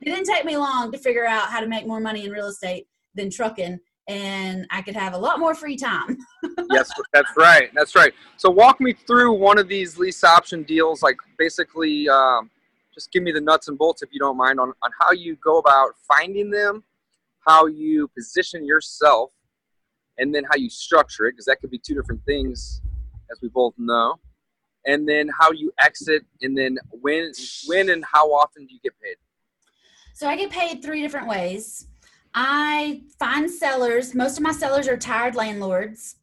It 0.00 0.10
didn't 0.10 0.26
take 0.26 0.44
me 0.44 0.56
long 0.56 0.92
to 0.92 0.98
figure 0.98 1.26
out 1.26 1.48
how 1.48 1.60
to 1.60 1.66
make 1.66 1.86
more 1.86 2.00
money 2.00 2.24
in 2.24 2.30
real 2.30 2.48
estate 2.48 2.86
than 3.14 3.30
trucking, 3.30 3.78
and 4.08 4.66
I 4.70 4.82
could 4.82 4.96
have 4.96 5.14
a 5.14 5.18
lot 5.18 5.38
more 5.38 5.54
free 5.54 5.76
time. 5.76 6.18
yes, 6.70 6.90
that's 7.12 7.30
right. 7.36 7.70
That's 7.74 7.94
right. 7.94 8.12
So 8.36 8.50
walk 8.50 8.80
me 8.80 8.92
through 8.92 9.32
one 9.32 9.58
of 9.58 9.68
these 9.68 9.96
lease 9.96 10.24
option 10.24 10.62
deals. 10.64 11.02
Like 11.02 11.16
basically, 11.38 12.08
um, 12.08 12.50
just 12.94 13.10
give 13.12 13.22
me 13.22 13.32
the 13.32 13.40
nuts 13.40 13.68
and 13.68 13.76
bolts, 13.76 14.02
if 14.02 14.08
you 14.12 14.20
don't 14.20 14.36
mind, 14.36 14.60
on, 14.60 14.72
on 14.82 14.90
how 15.00 15.10
you 15.10 15.36
go 15.36 15.58
about 15.58 15.90
finding 16.08 16.50
them, 16.50 16.84
how 17.46 17.66
you 17.66 18.08
position 18.16 18.64
yourself, 18.64 19.32
and 20.18 20.34
then 20.34 20.44
how 20.44 20.56
you 20.56 20.70
structure 20.70 21.26
it, 21.26 21.32
because 21.32 21.46
that 21.46 21.60
could 21.60 21.70
be 21.70 21.78
two 21.78 21.94
different 21.94 22.24
things, 22.24 22.80
as 23.30 23.38
we 23.42 23.48
both 23.48 23.74
know. 23.76 24.16
and 24.86 25.08
then 25.08 25.28
how 25.38 25.50
you 25.52 25.72
exit, 25.82 26.24
and 26.42 26.56
then 26.56 26.78
when 26.90 27.32
when 27.66 27.90
and 27.90 28.04
how 28.12 28.28
often 28.32 28.66
do 28.66 28.74
you 28.74 28.80
get 28.82 28.92
paid? 29.02 29.16
So 30.12 30.28
I 30.28 30.36
get 30.36 30.50
paid 30.50 30.82
three 30.82 31.02
different 31.02 31.26
ways. 31.26 31.86
I 32.34 33.02
find 33.18 33.50
sellers. 33.50 34.14
Most 34.14 34.36
of 34.36 34.42
my 34.42 34.52
sellers 34.52 34.88
are 34.88 34.96
tired 34.96 35.34
landlords, 35.34 36.16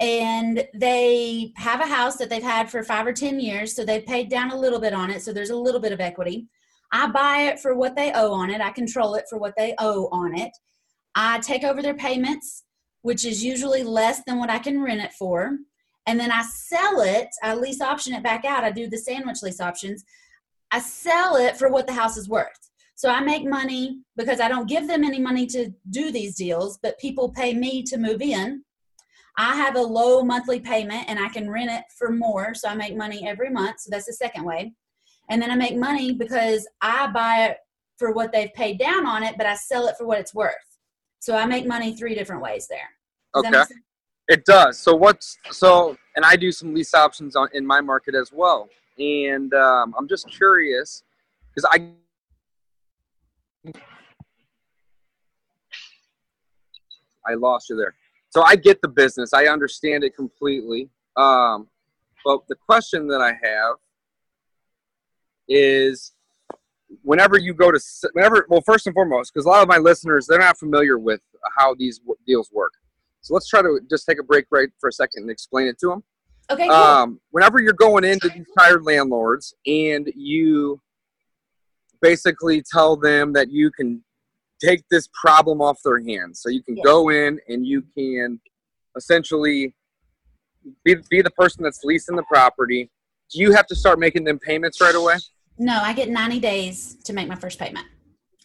and 0.00 0.66
they 0.74 1.52
have 1.56 1.80
a 1.80 1.86
house 1.86 2.16
that 2.16 2.28
they've 2.28 2.42
had 2.42 2.70
for 2.70 2.82
five 2.82 3.06
or 3.06 3.12
ten 3.12 3.40
years, 3.40 3.74
so 3.74 3.84
they've 3.84 4.04
paid 4.04 4.28
down 4.28 4.50
a 4.50 4.58
little 4.58 4.80
bit 4.80 4.92
on 4.92 5.10
it. 5.10 5.22
So 5.22 5.32
there's 5.32 5.50
a 5.50 5.56
little 5.56 5.80
bit 5.80 5.92
of 5.92 6.00
equity. 6.00 6.48
I 6.92 7.08
buy 7.08 7.42
it 7.42 7.60
for 7.60 7.74
what 7.74 7.96
they 7.96 8.12
owe 8.12 8.32
on 8.32 8.50
it. 8.50 8.60
I 8.60 8.70
control 8.70 9.14
it 9.14 9.24
for 9.28 9.38
what 9.38 9.54
they 9.56 9.74
owe 9.78 10.08
on 10.12 10.36
it. 10.38 10.50
I 11.14 11.38
take 11.40 11.64
over 11.64 11.82
their 11.82 11.94
payments, 11.94 12.64
which 13.02 13.24
is 13.24 13.42
usually 13.42 13.82
less 13.82 14.22
than 14.26 14.38
what 14.38 14.50
I 14.50 14.58
can 14.58 14.82
rent 14.82 15.00
it 15.00 15.12
for. 15.12 15.56
And 16.06 16.20
then 16.20 16.30
I 16.30 16.42
sell 16.42 17.00
it, 17.00 17.28
I 17.42 17.54
lease 17.54 17.80
option 17.80 18.14
it 18.14 18.22
back 18.22 18.44
out. 18.44 18.64
I 18.64 18.70
do 18.70 18.88
the 18.88 18.98
sandwich 18.98 19.38
lease 19.42 19.60
options. 19.60 20.04
I 20.70 20.78
sell 20.78 21.36
it 21.36 21.56
for 21.56 21.68
what 21.68 21.86
the 21.86 21.92
house 21.92 22.16
is 22.16 22.28
worth. 22.28 22.70
So 22.94 23.10
I 23.10 23.20
make 23.20 23.44
money 23.44 23.98
because 24.16 24.40
I 24.40 24.48
don't 24.48 24.68
give 24.68 24.86
them 24.86 25.04
any 25.04 25.20
money 25.20 25.46
to 25.48 25.70
do 25.90 26.10
these 26.10 26.36
deals, 26.36 26.78
but 26.82 26.98
people 26.98 27.30
pay 27.30 27.54
me 27.54 27.82
to 27.84 27.98
move 27.98 28.22
in. 28.22 28.62
I 29.36 29.54
have 29.54 29.76
a 29.76 29.80
low 29.80 30.22
monthly 30.22 30.60
payment 30.60 31.04
and 31.08 31.18
I 31.18 31.28
can 31.28 31.50
rent 31.50 31.70
it 31.70 31.84
for 31.98 32.10
more. 32.10 32.54
So 32.54 32.68
I 32.68 32.74
make 32.74 32.96
money 32.96 33.26
every 33.28 33.50
month. 33.50 33.80
So 33.80 33.90
that's 33.90 34.06
the 34.06 34.12
second 34.12 34.44
way. 34.44 34.72
And 35.28 35.42
then 35.42 35.50
I 35.50 35.56
make 35.56 35.76
money 35.76 36.12
because 36.12 36.66
I 36.80 37.08
buy 37.08 37.46
it 37.46 37.58
for 37.98 38.12
what 38.12 38.32
they've 38.32 38.52
paid 38.54 38.78
down 38.78 39.06
on 39.06 39.22
it, 39.22 39.36
but 39.36 39.46
I 39.46 39.54
sell 39.54 39.88
it 39.88 39.96
for 39.98 40.06
what 40.06 40.18
it's 40.18 40.34
worth. 40.34 40.54
So 41.18 41.36
I 41.36 41.46
make 41.46 41.66
money 41.66 41.94
three 41.94 42.14
different 42.14 42.42
ways 42.42 42.68
there. 42.68 43.42
Does 43.42 43.70
Okay. 43.70 43.80
It 44.28 44.44
does. 44.44 44.78
So 44.78 44.94
what's 44.94 45.38
so, 45.50 45.96
and 46.16 46.24
I 46.24 46.36
do 46.36 46.50
some 46.50 46.74
lease 46.74 46.94
options 46.94 47.36
on 47.36 47.48
in 47.52 47.66
my 47.66 47.80
market 47.80 48.14
as 48.14 48.32
well. 48.32 48.68
And 48.98 49.52
um, 49.54 49.94
I'm 49.98 50.08
just 50.08 50.28
curious 50.30 51.02
because 51.54 51.68
I. 51.72 51.90
I 57.28 57.34
lost 57.34 57.68
you 57.70 57.76
there. 57.76 57.94
So 58.36 58.42
I 58.42 58.54
get 58.54 58.82
the 58.82 58.88
business. 58.88 59.32
I 59.32 59.46
understand 59.46 60.04
it 60.04 60.14
completely. 60.14 60.90
Um, 61.16 61.68
but 62.22 62.40
the 62.50 62.54
question 62.54 63.08
that 63.08 63.22
I 63.22 63.28
have 63.28 63.76
is 65.48 66.12
whenever 67.00 67.38
you 67.38 67.54
go 67.54 67.72
to 67.72 67.80
whenever 68.12 68.46
well 68.50 68.60
first 68.60 68.86
and 68.86 68.92
foremost 68.92 69.32
because 69.32 69.46
a 69.46 69.48
lot 69.48 69.62
of 69.62 69.68
my 69.68 69.78
listeners 69.78 70.26
they're 70.26 70.38
not 70.38 70.58
familiar 70.58 70.98
with 70.98 71.20
how 71.56 71.74
these 71.74 71.98
w- 72.00 72.16
deals 72.26 72.50
work 72.52 72.72
so 73.22 73.32
let's 73.32 73.48
try 73.48 73.62
to 73.62 73.80
just 73.88 74.04
take 74.06 74.20
a 74.20 74.22
break 74.22 74.44
right 74.50 74.68
for 74.80 74.88
a 74.88 74.92
second 74.92 75.22
and 75.22 75.30
explain 75.30 75.66
it 75.66 75.78
to 75.78 75.88
them. 75.88 76.04
Okay, 76.50 76.68
cool. 76.68 76.76
Um, 76.76 77.20
whenever 77.30 77.62
you're 77.62 77.72
going 77.72 78.04
into 78.04 78.28
these 78.28 78.46
tired 78.58 78.84
landlords 78.84 79.54
and 79.66 80.12
you 80.14 80.80
basically 82.02 82.62
tell 82.62 82.96
them 82.96 83.32
that 83.32 83.50
you 83.50 83.70
can 83.70 84.04
take 84.60 84.84
this 84.90 85.08
problem 85.20 85.60
off 85.60 85.78
their 85.84 86.00
hands, 86.02 86.40
so 86.40 86.48
you 86.48 86.62
can 86.62 86.76
Yes. 86.76 86.84
go 86.84 87.08
in 87.10 87.40
and 87.48 87.66
you 87.66 87.82
can 87.96 88.40
essentially 88.96 89.74
be, 90.84 90.96
be 91.10 91.22
the 91.22 91.30
person 91.30 91.62
that's 91.62 91.84
leasing 91.84 92.16
the 92.16 92.22
property. 92.24 92.90
Do 93.30 93.40
you 93.40 93.52
have 93.52 93.66
to 93.68 93.74
start 93.74 93.98
making 93.98 94.24
them 94.24 94.38
payments 94.38 94.80
right 94.80 94.94
away? 94.94 95.16
No, 95.58 95.80
I 95.82 95.92
get 95.92 96.08
90 96.08 96.40
days 96.40 96.96
to 97.04 97.12
make 97.12 97.28
my 97.28 97.34
first 97.34 97.58
payment. 97.58 97.86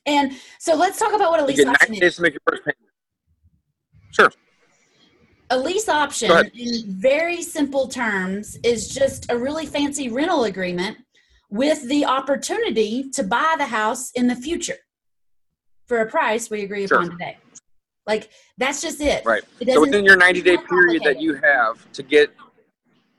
And 0.05 0.33
so 0.59 0.75
let's 0.75 0.97
talk 0.97 1.13
about 1.13 1.31
what 1.31 1.39
a 1.39 1.43
You 1.43 1.47
lease 1.47 1.57
get 1.57 1.67
option 1.67 1.91
90 1.91 1.97
is. 1.97 2.01
days 2.01 2.15
to 2.17 2.21
make 2.21 2.33
your 2.33 2.41
first 2.49 2.63
payment. 2.63 2.77
Sure. 4.11 4.31
A 5.51 5.57
lease 5.57 5.89
option, 5.89 6.31
in 6.53 6.83
very 6.87 7.41
simple 7.41 7.87
terms, 7.87 8.57
is 8.63 8.87
just 8.93 9.29
a 9.29 9.37
really 9.37 9.65
fancy 9.65 10.09
rental 10.09 10.45
agreement 10.45 10.97
with 11.49 11.87
the 11.89 12.05
opportunity 12.05 13.09
to 13.11 13.23
buy 13.23 13.55
the 13.57 13.65
house 13.65 14.11
in 14.11 14.27
the 14.27 14.35
future 14.35 14.77
for 15.91 15.99
a 15.99 16.05
price 16.05 16.49
we 16.49 16.63
agree 16.63 16.87
Sure. 16.87 16.99
upon 16.99 17.11
today. 17.11 17.37
Like 18.07 18.29
that's 18.57 18.81
just 18.81 19.01
it. 19.01 19.25
Right. 19.25 19.43
It 19.59 19.73
So 19.73 19.81
within 19.81 20.05
your 20.05 20.15
90 20.15 20.41
day 20.41 20.57
period 20.57 21.03
that 21.03 21.19
you 21.19 21.33
have 21.35 21.91
to 21.91 22.01
get, 22.01 22.33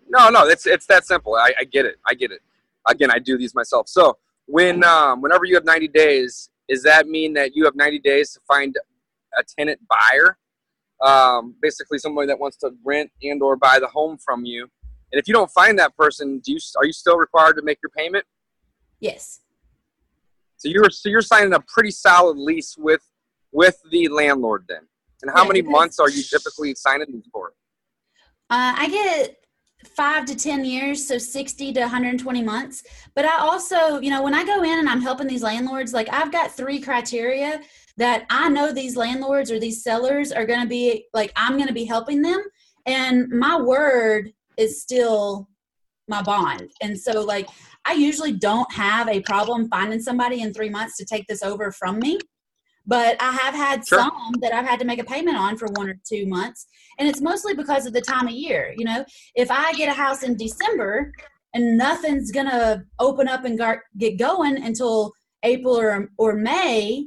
no, 0.08 0.30
no, 0.30 0.46
it's 0.46 0.66
it's 0.66 0.86
that 0.86 1.04
simple. 1.06 1.34
I, 1.34 1.52
I 1.60 1.64
get 1.64 1.84
it. 1.84 1.96
I 2.06 2.14
get 2.14 2.30
it. 2.32 2.40
Again, 2.88 3.10
I 3.10 3.18
do 3.18 3.36
these 3.36 3.54
myself. 3.54 3.88
So 3.88 4.16
when 4.46 4.82
um, 4.84 5.20
whenever 5.20 5.44
you 5.44 5.54
have 5.54 5.66
90 5.66 5.88
days, 5.88 6.48
does 6.66 6.82
that 6.84 7.06
mean 7.06 7.34
that 7.34 7.54
you 7.54 7.66
have 7.66 7.76
90 7.76 7.98
days 7.98 8.32
to 8.32 8.40
find 8.48 8.74
a 9.38 9.42
tenant 9.58 9.80
buyer? 9.86 10.38
Um, 11.02 11.54
basically, 11.60 11.98
somebody 11.98 12.26
that 12.28 12.38
wants 12.38 12.56
to 12.58 12.70
rent 12.82 13.10
and 13.22 13.42
or 13.42 13.56
buy 13.56 13.80
the 13.80 13.88
home 13.88 14.16
from 14.16 14.46
you. 14.46 14.62
And 15.12 15.20
if 15.20 15.28
you 15.28 15.34
don't 15.34 15.50
find 15.50 15.78
that 15.78 15.94
person, 15.94 16.38
do 16.38 16.52
you 16.52 16.58
are 16.78 16.86
you 16.86 16.92
still 16.94 17.18
required 17.18 17.56
to 17.56 17.62
make 17.62 17.78
your 17.82 17.90
payment? 17.90 18.24
Yes. 18.98 19.40
So 20.62 20.68
you're 20.68 20.90
so 20.90 21.08
you're 21.08 21.22
signing 21.22 21.52
a 21.54 21.60
pretty 21.60 21.90
solid 21.90 22.38
lease 22.38 22.76
with 22.78 23.02
with 23.50 23.76
the 23.90 24.06
landlord 24.08 24.64
then. 24.68 24.86
And 25.22 25.30
how 25.32 25.44
Yeah, 25.44 25.44
many 25.44 25.60
months 25.62 25.98
are 25.98 26.08
you 26.08 26.22
typically 26.22 26.74
signing 26.76 27.08
these 27.12 27.28
for? 27.32 27.52
Uh, 28.50 28.74
I 28.76 28.88
get 28.88 29.36
five 29.96 30.24
to 30.26 30.36
10 30.36 30.64
years, 30.64 31.06
so 31.06 31.18
60 31.18 31.72
to 31.72 31.80
120 31.80 32.42
months. 32.42 32.84
But 33.14 33.24
I 33.24 33.38
also, 33.38 33.98
you 34.00 34.10
know, 34.10 34.22
when 34.22 34.34
I 34.34 34.44
go 34.44 34.62
in 34.62 34.78
and 34.78 34.88
I'm 34.88 35.00
helping 35.00 35.26
these 35.26 35.42
landlords, 35.42 35.92
like 35.92 36.08
I've 36.12 36.30
got 36.30 36.52
three 36.52 36.80
criteria 36.80 37.60
that 37.96 38.26
I 38.30 38.48
know 38.48 38.72
these 38.72 38.96
landlords 38.96 39.50
or 39.50 39.58
these 39.58 39.82
sellers 39.82 40.32
are 40.32 40.46
going 40.46 40.60
to 40.60 40.68
be 40.68 41.06
like, 41.12 41.32
I'm 41.34 41.56
going 41.56 41.68
to 41.68 41.74
be 41.74 41.84
helping 41.84 42.22
them. 42.22 42.42
And 42.86 43.28
my 43.30 43.60
word 43.60 44.32
is 44.56 44.80
still 44.82 45.48
my 46.08 46.22
bond. 46.22 46.70
And 46.80 46.98
so, 46.98 47.22
like, 47.22 47.48
I 47.84 47.94
usually 47.94 48.32
don't 48.32 48.70
have 48.72 49.08
a 49.08 49.20
problem 49.20 49.68
finding 49.68 50.00
somebody 50.00 50.40
in 50.40 50.52
three 50.52 50.70
months 50.70 50.96
to 50.98 51.04
take 51.04 51.26
this 51.26 51.42
over 51.42 51.72
from 51.72 51.98
me. 51.98 52.18
But 52.86 53.16
I 53.20 53.30
have 53.32 53.54
had 53.54 53.86
Sure. 53.86 53.98
some 54.00 54.34
that 54.40 54.52
I've 54.52 54.66
had 54.66 54.80
to 54.80 54.84
make 54.84 54.98
a 55.00 55.04
payment 55.04 55.36
on 55.36 55.56
for 55.56 55.68
one 55.76 55.88
or 55.88 55.96
two 56.04 56.26
months 56.26 56.66
and 56.98 57.08
it's 57.08 57.20
mostly 57.20 57.54
because 57.54 57.86
of 57.86 57.92
the 57.92 58.00
time 58.00 58.26
of 58.26 58.32
year 58.32 58.74
you 58.76 58.84
know 58.84 59.04
if 59.34 59.50
i 59.50 59.72
get 59.74 59.88
a 59.88 59.92
house 59.92 60.22
in 60.22 60.36
december 60.36 61.12
and 61.54 61.76
nothing's 61.76 62.30
gonna 62.30 62.84
open 62.98 63.28
up 63.28 63.44
and 63.44 63.60
get 63.98 64.18
going 64.18 64.62
until 64.62 65.12
april 65.42 65.78
or, 65.78 66.08
or 66.18 66.34
may 66.34 67.06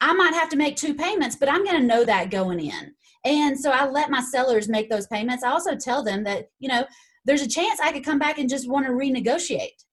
i 0.00 0.12
might 0.12 0.34
have 0.34 0.48
to 0.48 0.56
make 0.56 0.76
two 0.76 0.94
payments 0.94 1.36
but 1.36 1.48
i'm 1.48 1.64
gonna 1.64 1.80
know 1.80 2.04
that 2.04 2.30
going 2.30 2.60
in 2.60 2.94
and 3.24 3.58
so 3.58 3.70
i 3.70 3.86
let 3.88 4.10
my 4.10 4.20
sellers 4.20 4.68
make 4.68 4.90
those 4.90 5.06
payments 5.06 5.44
i 5.44 5.50
also 5.50 5.74
tell 5.74 6.02
them 6.02 6.24
that 6.24 6.48
you 6.58 6.68
know 6.68 6.84
there's 7.24 7.42
a 7.42 7.48
chance 7.48 7.80
i 7.80 7.92
could 7.92 8.04
come 8.04 8.18
back 8.18 8.38
and 8.38 8.48
just 8.48 8.68
want 8.68 8.86
to 8.86 8.92
renegotiate 8.92 9.84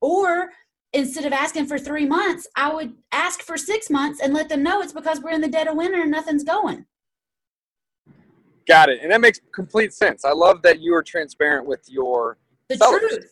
or 0.00 0.50
instead 0.92 1.24
of 1.24 1.32
asking 1.32 1.66
for 1.66 1.78
three 1.78 2.06
months 2.06 2.46
i 2.56 2.72
would 2.72 2.94
ask 3.12 3.40
for 3.42 3.56
six 3.56 3.90
months 3.90 4.20
and 4.20 4.34
let 4.34 4.48
them 4.48 4.62
know 4.62 4.80
it's 4.80 4.92
because 4.92 5.20
we're 5.20 5.30
in 5.30 5.40
the 5.40 5.48
dead 5.48 5.68
of 5.68 5.76
winter 5.76 6.02
and 6.02 6.10
nothing's 6.10 6.44
going 6.44 6.84
Got 8.66 8.90
it. 8.90 9.00
And 9.02 9.10
that 9.10 9.20
makes 9.20 9.40
complete 9.52 9.92
sense. 9.92 10.24
I 10.24 10.32
love 10.32 10.62
that 10.62 10.80
you 10.80 10.94
are 10.94 11.02
transparent 11.02 11.66
with 11.66 11.84
your 11.88 12.38
the 12.68 12.76
Sellers. 12.76 13.00
truth 13.00 13.12
you 13.20 13.28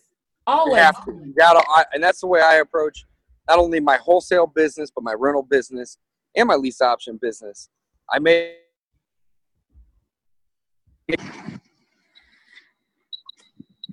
always 0.47 0.83
have 0.83 1.05
to. 1.05 1.13
You 1.13 1.35
gotta, 1.37 1.65
I, 1.69 1.85
and 1.93 2.03
that's 2.03 2.21
the 2.21 2.27
way 2.27 2.41
I 2.41 2.57
approach 2.57 3.07
not 3.49 3.59
only 3.59 3.81
my 3.81 3.97
wholesale 3.97 4.47
business, 4.47 4.91
but 4.95 5.05
my 5.05 5.15
rental 5.15 5.43
business 5.43 5.99
and 6.37 6.49
my 6.49 6.55
lease 6.55 6.81
option 6.81 7.19
business. 7.21 7.69
I 8.11 8.19
may. 8.19 8.57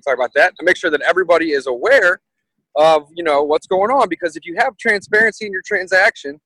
Sorry 0.08 0.16
about 0.16 0.32
that. 0.36 0.54
I 0.58 0.64
make 0.64 0.78
sure 0.78 0.90
that 0.90 1.02
everybody 1.02 1.52
is 1.52 1.66
aware 1.66 2.22
of 2.76 3.08
you 3.14 3.22
know 3.22 3.42
what's 3.42 3.66
going 3.66 3.90
on 3.90 4.08
because 4.08 4.36
if 4.36 4.46
you 4.46 4.56
have 4.58 4.74
transparency 4.78 5.44
in 5.44 5.52
your 5.52 5.60
transaction, 5.66 6.40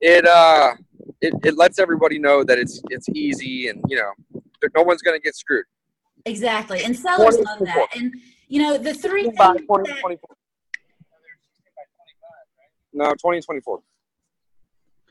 it 0.00 0.26
uh 0.26 0.72
it, 1.20 1.32
it 1.44 1.56
lets 1.56 1.78
everybody 1.78 2.18
know 2.18 2.42
that 2.42 2.58
it's 2.58 2.82
it's 2.90 3.08
easy 3.10 3.68
and 3.68 3.80
you 3.86 3.96
know 3.96 4.42
no 4.74 4.82
one's 4.82 5.02
gonna 5.02 5.20
get 5.20 5.36
screwed. 5.36 5.66
Exactly. 6.24 6.82
And 6.82 6.96
sellers 6.96 7.38
love 7.38 7.60
that. 7.60 7.86
And 7.94 8.12
you 8.48 8.60
know, 8.60 8.76
the 8.76 8.92
three 8.92 9.22
things 9.22 9.36
By 9.36 9.52
that, 9.52 9.60
2024. 9.60 10.36
No, 12.92 13.04
2024. 13.12 13.78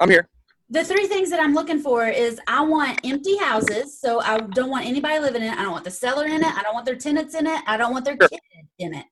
I'm 0.02 0.10
here. 0.10 0.28
The 0.70 0.84
three 0.84 1.08
things 1.08 1.30
that 1.32 1.40
I'm 1.40 1.54
looking 1.54 1.80
for 1.80 2.08
is 2.08 2.40
I 2.48 2.62
want 2.62 3.00
empty 3.04 3.38
houses, 3.38 4.00
so 4.00 4.22
I 4.22 4.40
don't 4.40 4.70
want 4.70 4.86
anybody 4.86 5.20
living 5.20 5.42
in 5.42 5.52
it. 5.52 5.58
I 5.58 5.64
don't 5.64 5.72
want 5.72 5.84
the 5.84 5.92
seller 5.92 6.26
in 6.26 6.44
it. 6.44 6.56
I 6.56 6.62
don't 6.62 6.74
want 6.76 6.86
their 6.86 6.96
tenants 6.96 7.34
in 7.34 7.48
it. 7.48 7.62
I 7.66 7.76
don't 7.76 7.92
want 7.92 8.06
their 8.06 8.18
Sure. 8.18 8.30
kid 8.30 8.40
in 8.78 8.94
it. 8.94 9.06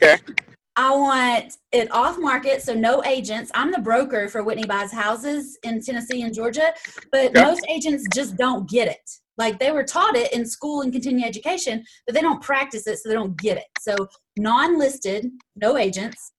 Okay. 0.00 0.22
I 0.78 0.94
want 0.94 1.54
it 1.72 1.90
off 1.90 2.18
market, 2.18 2.62
so 2.62 2.74
no 2.74 3.02
agents. 3.04 3.50
I'm 3.54 3.72
the 3.72 3.78
broker 3.80 4.28
for 4.28 4.42
Whitney 4.42 4.66
Buys 4.66 4.92
Houses 4.92 5.58
in 5.62 5.80
Tennessee 5.82 6.20
and 6.22 6.34
Georgia, 6.34 6.74
but 7.10 7.30
Okay. 7.30 7.40
most 7.40 7.64
agents 7.68 8.06
just 8.08 8.36
don't 8.36 8.68
get 8.68 8.86
it. 8.86 9.10
Like 9.38 9.58
they 9.58 9.72
were 9.72 9.84
taught 9.84 10.16
it 10.16 10.32
in 10.34 10.44
school 10.46 10.82
and 10.82 10.92
continuing 10.92 11.24
education, 11.24 11.82
but 12.06 12.14
they 12.14 12.20
don't 12.20 12.42
practice 12.42 12.86
it, 12.86 12.98
so 12.98 13.08
they 13.08 13.14
don't 13.14 13.38
get 13.38 13.56
it. 13.56 13.64
So 13.74 14.06
non-listed, 14.36 15.30
no 15.56 15.76
agents, 15.78 16.32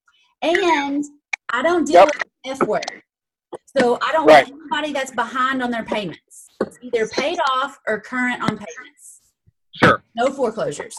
and 0.43 1.03
I 1.49 1.63
don't 1.63 1.85
deal 1.85 2.05
Yep. 2.05 2.05
with 2.05 2.23
F 2.45 2.61
word. 2.67 3.01
So 3.77 3.97
I 4.01 4.11
don't 4.11 4.25
Right. 4.27 4.47
want 4.49 4.61
anybody 4.73 4.93
that's 4.93 5.11
behind 5.11 5.61
on 5.61 5.71
their 5.71 5.83
payments. 5.83 6.47
It's 6.61 6.77
either 6.81 7.07
paid 7.09 7.37
off 7.51 7.79
or 7.87 7.99
current 7.99 8.41
on 8.41 8.49
payments. 8.57 9.21
Sure. 9.83 10.03
No 10.15 10.31
foreclosures. 10.31 10.97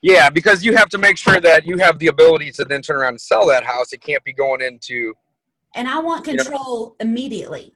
Yeah, 0.00 0.30
because 0.30 0.64
you 0.64 0.76
have 0.76 0.88
to 0.90 0.98
make 0.98 1.16
sure 1.16 1.40
that 1.40 1.64
you 1.66 1.78
have 1.78 1.98
the 1.98 2.08
ability 2.08 2.50
to 2.52 2.64
then 2.64 2.82
turn 2.82 2.96
around 2.96 3.10
and 3.14 3.20
sell 3.20 3.46
that 3.48 3.64
house. 3.64 3.92
It 3.92 4.00
can't 4.00 4.22
be 4.24 4.32
going 4.32 4.60
into 4.60 5.14
And 5.74 5.88
I 5.88 6.00
want 6.00 6.26
You 6.26 6.34
know- 6.34 6.42
control 6.44 6.96
immediately. 7.00 7.74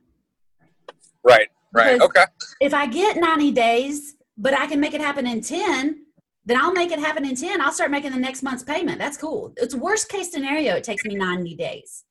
right, 1.24 1.48
right, 1.72 1.94
Because- 1.94 2.00
okay, 2.08 2.24
If 2.60 2.74
I 2.74 2.86
get 2.86 3.16
90 3.16 3.52
days, 3.52 4.16
but 4.36 4.52
I 4.52 4.66
can 4.66 4.80
make 4.80 4.92
it 4.92 5.00
happen 5.00 5.26
in 5.26 5.40
10, 5.40 6.04
then 6.44 6.58
I'll 6.60 6.72
make 6.74 6.92
it 6.92 6.98
happen 6.98 7.24
in 7.24 7.34
10. 7.34 7.60
I'll 7.62 7.72
start 7.72 7.90
making 7.90 8.12
the 8.12 8.18
next 8.18 8.42
month's 8.42 8.62
payment. 8.62 8.98
That's 8.98 9.16
cool. 9.16 9.54
It's 9.56 9.74
worst 9.74 10.10
case 10.10 10.30
scenario, 10.30 10.74
it 10.76 10.84
takes 10.84 11.04
me 11.06 11.14
90 11.14 11.54
days. 11.54 12.04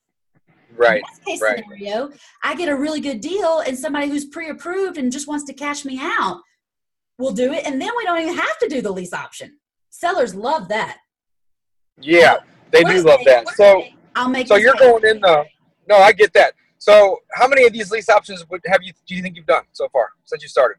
Right, 0.78 1.02
Best 1.04 1.26
case 1.26 1.42
right. 1.42 1.64
scenario, 1.64 2.12
I 2.44 2.56
get 2.56 2.70
a 2.70 2.76
really 2.76 3.02
good 3.02 3.22
deal 3.22 3.60
and 3.60 3.78
somebody 3.78 4.08
who's 4.08 4.26
pre-approved 4.26 4.98
and 4.98 5.12
just 5.12 5.28
wants 5.28 5.46
to 5.46 5.54
cash 5.54 5.86
me 5.86 6.00
out 6.02 6.42
will 7.18 7.32
do 7.32 7.54
it. 7.54 7.66
And 7.66 7.82
then 7.82 7.90
we 7.98 8.04
don't 8.06 8.22
even 8.22 8.36
have 8.36 8.58
to 8.60 8.68
do 8.68 8.82
the 8.82 8.92
lease 8.92 9.14
option. 9.14 9.58
Sellers 9.90 10.36
love 10.36 10.68
that. 10.70 10.98
Yeah, 12.00 12.38
they 12.72 12.84
do 12.84 13.02
love 13.02 13.20
case- 13.20 13.26
that. 13.28 13.50
So, 13.56 13.82
case, 13.82 13.94
I'll 14.16 14.30
make 14.30 14.48
so 14.48 14.56
you're 14.58 14.76
going 14.76 15.06
in 15.06 15.22
the. 15.22 15.46
No, 15.88 15.98
I 15.98 16.12
get 16.12 16.34
that. 16.34 16.54
So, 16.78 17.20
how 17.34 17.48
many 17.48 17.66
of 17.66 17.74
these 17.74 17.90
lease 17.92 18.10
options 18.10 18.46
would 18.50 18.62
have 18.68 18.82
you? 18.84 18.92
Do 19.08 19.16
you 19.16 19.22
think 19.22 19.38
you've 19.38 19.46
done 19.46 19.64
so 19.72 19.88
far 19.90 20.10
since 20.26 20.44
you 20.44 20.50
started? 20.50 20.78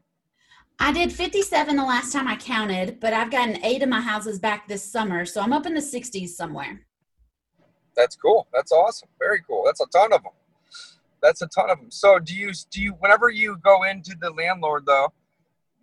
I 0.79 0.91
did 0.91 1.11
57 1.11 1.75
the 1.75 1.83
last 1.83 2.13
time 2.13 2.27
I 2.27 2.35
counted, 2.35 2.99
but 2.99 3.11
I've 3.11 3.31
gotten 3.31 3.63
eight 3.65 3.81
of 3.81 3.89
my 3.89 3.99
houses 3.99 4.37
back 4.37 4.67
this 4.67 4.83
summer. 4.83 5.25
So 5.25 5.41
I'm 5.41 5.51
up 5.51 5.65
in 5.65 5.73
the 5.73 5.81
60s 5.81 6.29
somewhere. 6.29 6.81
That's 7.97 8.15
cool. 8.15 8.47
That's 8.53 8.71
awesome. 8.71 9.09
Very 9.19 9.41
cool. 9.45 9.63
That's 9.65 9.81
a 9.81 9.87
ton 9.87 10.13
of 10.13 10.23
them. 10.23 10.31
That's 11.21 11.41
a 11.41 11.47
ton 11.47 11.71
of 11.71 11.79
them. 11.79 11.91
So 11.91 12.19
do 12.19 12.35
you 12.35 12.53
do 12.69 12.81
you 12.81 12.91
whenever 12.99 13.29
you 13.29 13.57
go 13.57 13.83
into 13.83 14.15
the 14.21 14.29
landlord 14.29 14.85
though, 14.85 15.11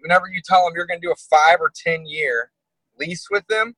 whenever 0.01 0.29
you 0.29 0.41
tell 0.43 0.65
them 0.65 0.75
you're 0.77 0.87
going 0.87 1.01
to 1.01 1.07
do 1.07 1.13
a 1.13 1.17
five 1.17 1.59
or 1.61 1.73
ten 1.75 2.07
year 2.07 2.53
lease 2.99 3.27
with 3.31 3.45
them, 3.49 3.75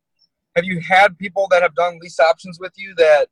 have 0.54 0.66
you 0.66 0.80
had 0.80 1.18
people 1.18 1.48
that 1.50 1.62
have 1.62 1.74
done 1.74 1.98
lease 2.00 2.20
options 2.20 2.60
with 2.60 2.72
you 2.76 2.94
that 2.98 3.28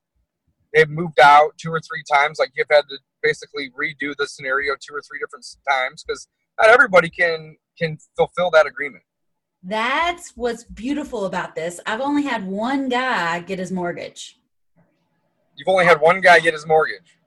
they've 0.73 0.88
moved 0.88 1.20
out 1.20 1.50
two 1.58 1.70
or 1.70 1.80
three 1.80 2.02
times? 2.11 2.38
Like 2.38 2.52
you've 2.56 2.66
had 2.70 2.84
to 2.88 2.99
basically 3.23 3.70
redo 3.70 4.14
the 4.16 4.26
scenario 4.26 4.73
two 4.80 4.94
or 4.94 5.02
three 5.02 5.18
different 5.18 5.46
times 5.68 6.02
because 6.02 6.26
not 6.58 6.70
everybody 6.70 7.11
can 7.11 7.56
can 7.78 7.99
fulfill 8.16 8.50
that 8.52 8.66
agreement. 8.66 9.04
That's 9.62 10.32
what's 10.37 10.64
beautiful 10.64 11.26
about 11.26 11.54
this. 11.54 11.80
I've 11.87 12.00
only 12.00 12.23
had 12.23 12.46
one 12.46 12.88
guy 12.88 13.40
get 13.40 13.58
his 13.58 13.73
mortgage. 13.73 14.38
You've 15.56 15.68
only 15.68 15.84
had 15.84 16.00
one 16.00 16.20
guy 16.20 16.40
get 16.40 16.54
his 16.54 16.66
mortgage. 16.66 17.18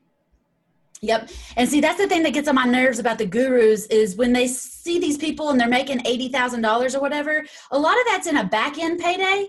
Yep. 1.01 1.29
And 1.55 1.69
see, 1.69 1.79
that's 1.79 1.99
the 1.99 2.07
thing 2.07 2.23
that 2.23 2.33
gets 2.33 2.47
on 2.47 2.55
my 2.55 2.65
nerves 2.65 2.99
about 2.99 3.17
the 3.17 3.25
gurus 3.25 3.85
is 3.87 4.15
when 4.15 4.33
they 4.33 4.47
see 4.47 4.99
these 4.99 5.17
people 5.17 5.49
and 5.49 5.59
they're 5.59 5.67
making 5.67 5.99
$80,000 5.99 6.95
or 6.95 6.99
whatever, 6.99 7.45
a 7.71 7.77
lot 7.77 7.99
of 7.99 8.05
that's 8.07 8.27
in 8.27 8.37
a 8.37 8.43
back 8.43 8.79
end 8.79 8.99
payday. 8.99 9.47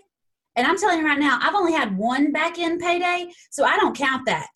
And 0.57 0.67
I'm 0.67 0.77
telling 0.77 0.99
you 0.99 1.07
right 1.07 1.19
now, 1.19 1.39
I've 1.41 1.55
only 1.55 1.73
had 1.73 1.97
one 1.97 2.33
back 2.33 2.59
end 2.59 2.81
payday, 2.81 3.33
so 3.51 3.65
I 3.65 3.77
don't 3.77 3.97
count 3.97 4.27
that. 4.27 4.51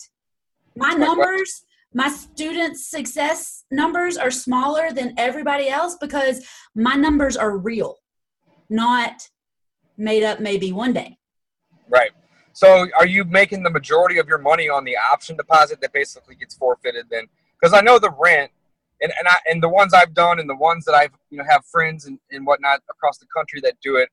My 0.77 0.93
numbers, 0.93 1.65
my 1.95 2.09
student 2.09 2.77
success 2.77 3.65
numbers 3.71 4.17
are 4.17 4.31
smaller 4.31 4.91
than 4.91 5.15
everybody 5.17 5.69
else 5.69 5.97
because 6.01 6.47
my 6.75 6.95
numbers 6.95 7.37
are 7.37 7.57
real, 7.57 7.97
not 8.69 9.29
made 9.97 10.25
up 10.25 10.41
maybe 10.41 10.73
one 10.73 10.93
day. 10.93 11.19
Right. 11.89 12.11
So 12.53 12.87
are 12.99 13.07
you 13.07 13.25
making 13.25 13.63
the 13.63 13.71
majority 13.71 14.19
of 14.19 14.29
your 14.29 14.39
money 14.39 14.69
on 14.69 14.85
the 14.85 14.97
option 15.13 15.37
deposit 15.37 15.81
that 15.81 15.93
basically 15.93 16.35
gets 16.35 16.55
forfeited 16.55 17.07
then? 17.11 17.27
Because 17.61 17.75
I 17.75 17.81
know 17.81 17.99
the 17.99 18.13
rent 18.19 18.51
and, 19.01 19.13
and 19.19 19.29
I 19.29 19.37
and 19.47 19.63
the 19.63 19.69
ones 19.69 19.95
I've 19.95 20.15
done 20.15 20.39
and 20.39 20.49
the 20.49 20.57
ones 20.57 20.85
that 20.85 20.95
I've 20.95 21.13
you 21.31 21.39
know 21.39 21.45
have 21.49 21.65
friends 21.67 22.07
and, 22.07 22.19
and 22.31 22.47
whatnot 22.47 22.81
across 22.91 23.19
the 23.19 23.27
country 23.35 23.61
that 23.63 23.75
do 23.83 23.97
it, 23.97 24.09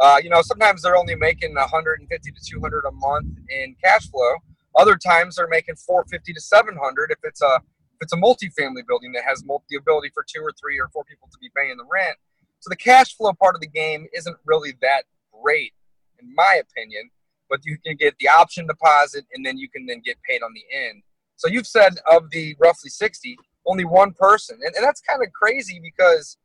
uh, 0.00 0.18
you 0.22 0.28
know, 0.28 0.42
sometimes 0.42 0.82
they're 0.82 0.96
only 0.96 1.14
making 1.14 1.54
150 1.54 2.30
to 2.30 2.40
200 2.44 2.84
a 2.84 2.92
month 2.92 3.38
in 3.48 3.76
cash 3.82 4.08
flow. 4.10 4.34
Other 4.76 4.96
times 4.96 5.36
they're 5.36 5.48
making 5.48 5.76
450 5.76 6.32
to 6.32 6.40
700 6.40 7.10
if 7.10 7.18
it's 7.22 7.42
a 7.42 7.60
if 7.94 7.98
it's 8.00 8.12
a 8.12 8.16
multifamily 8.16 8.84
building 8.88 9.12
that 9.12 9.22
has 9.24 9.44
multi, 9.44 9.66
the 9.70 9.76
ability 9.76 10.10
for 10.12 10.24
two 10.26 10.42
or 10.42 10.50
three 10.60 10.80
or 10.80 10.88
four 10.88 11.04
people 11.04 11.28
to 11.30 11.38
be 11.38 11.48
paying 11.56 11.76
the 11.76 11.86
rent. 11.90 12.16
So 12.58 12.68
the 12.68 12.76
cash 12.76 13.16
flow 13.16 13.32
part 13.34 13.54
of 13.54 13.60
the 13.60 13.68
game 13.68 14.06
isn't 14.12 14.36
really 14.44 14.74
that 14.82 15.04
great, 15.32 15.74
in 16.18 16.34
my 16.34 16.60
opinion. 16.60 17.10
But 17.50 17.60
you 17.64 17.76
can 17.84 17.96
get 17.96 18.14
the 18.18 18.28
option 18.28 18.66
deposit, 18.66 19.26
and 19.34 19.44
then 19.44 19.58
you 19.58 19.68
can 19.68 19.86
then 19.86 20.00
get 20.04 20.16
paid 20.28 20.42
on 20.42 20.52
the 20.54 20.64
end. 20.88 21.02
So 21.36 21.48
you've 21.48 21.66
said 21.66 21.98
of 22.10 22.30
the 22.30 22.56
roughly 22.58 22.90
60, 22.90 23.36
only 23.66 23.84
one 23.84 24.12
person, 24.12 24.58
and, 24.64 24.74
and 24.74 24.84
that's 24.84 25.00
kind 25.00 25.22
of 25.22 25.32
crazy 25.32 25.80
because 25.82 26.36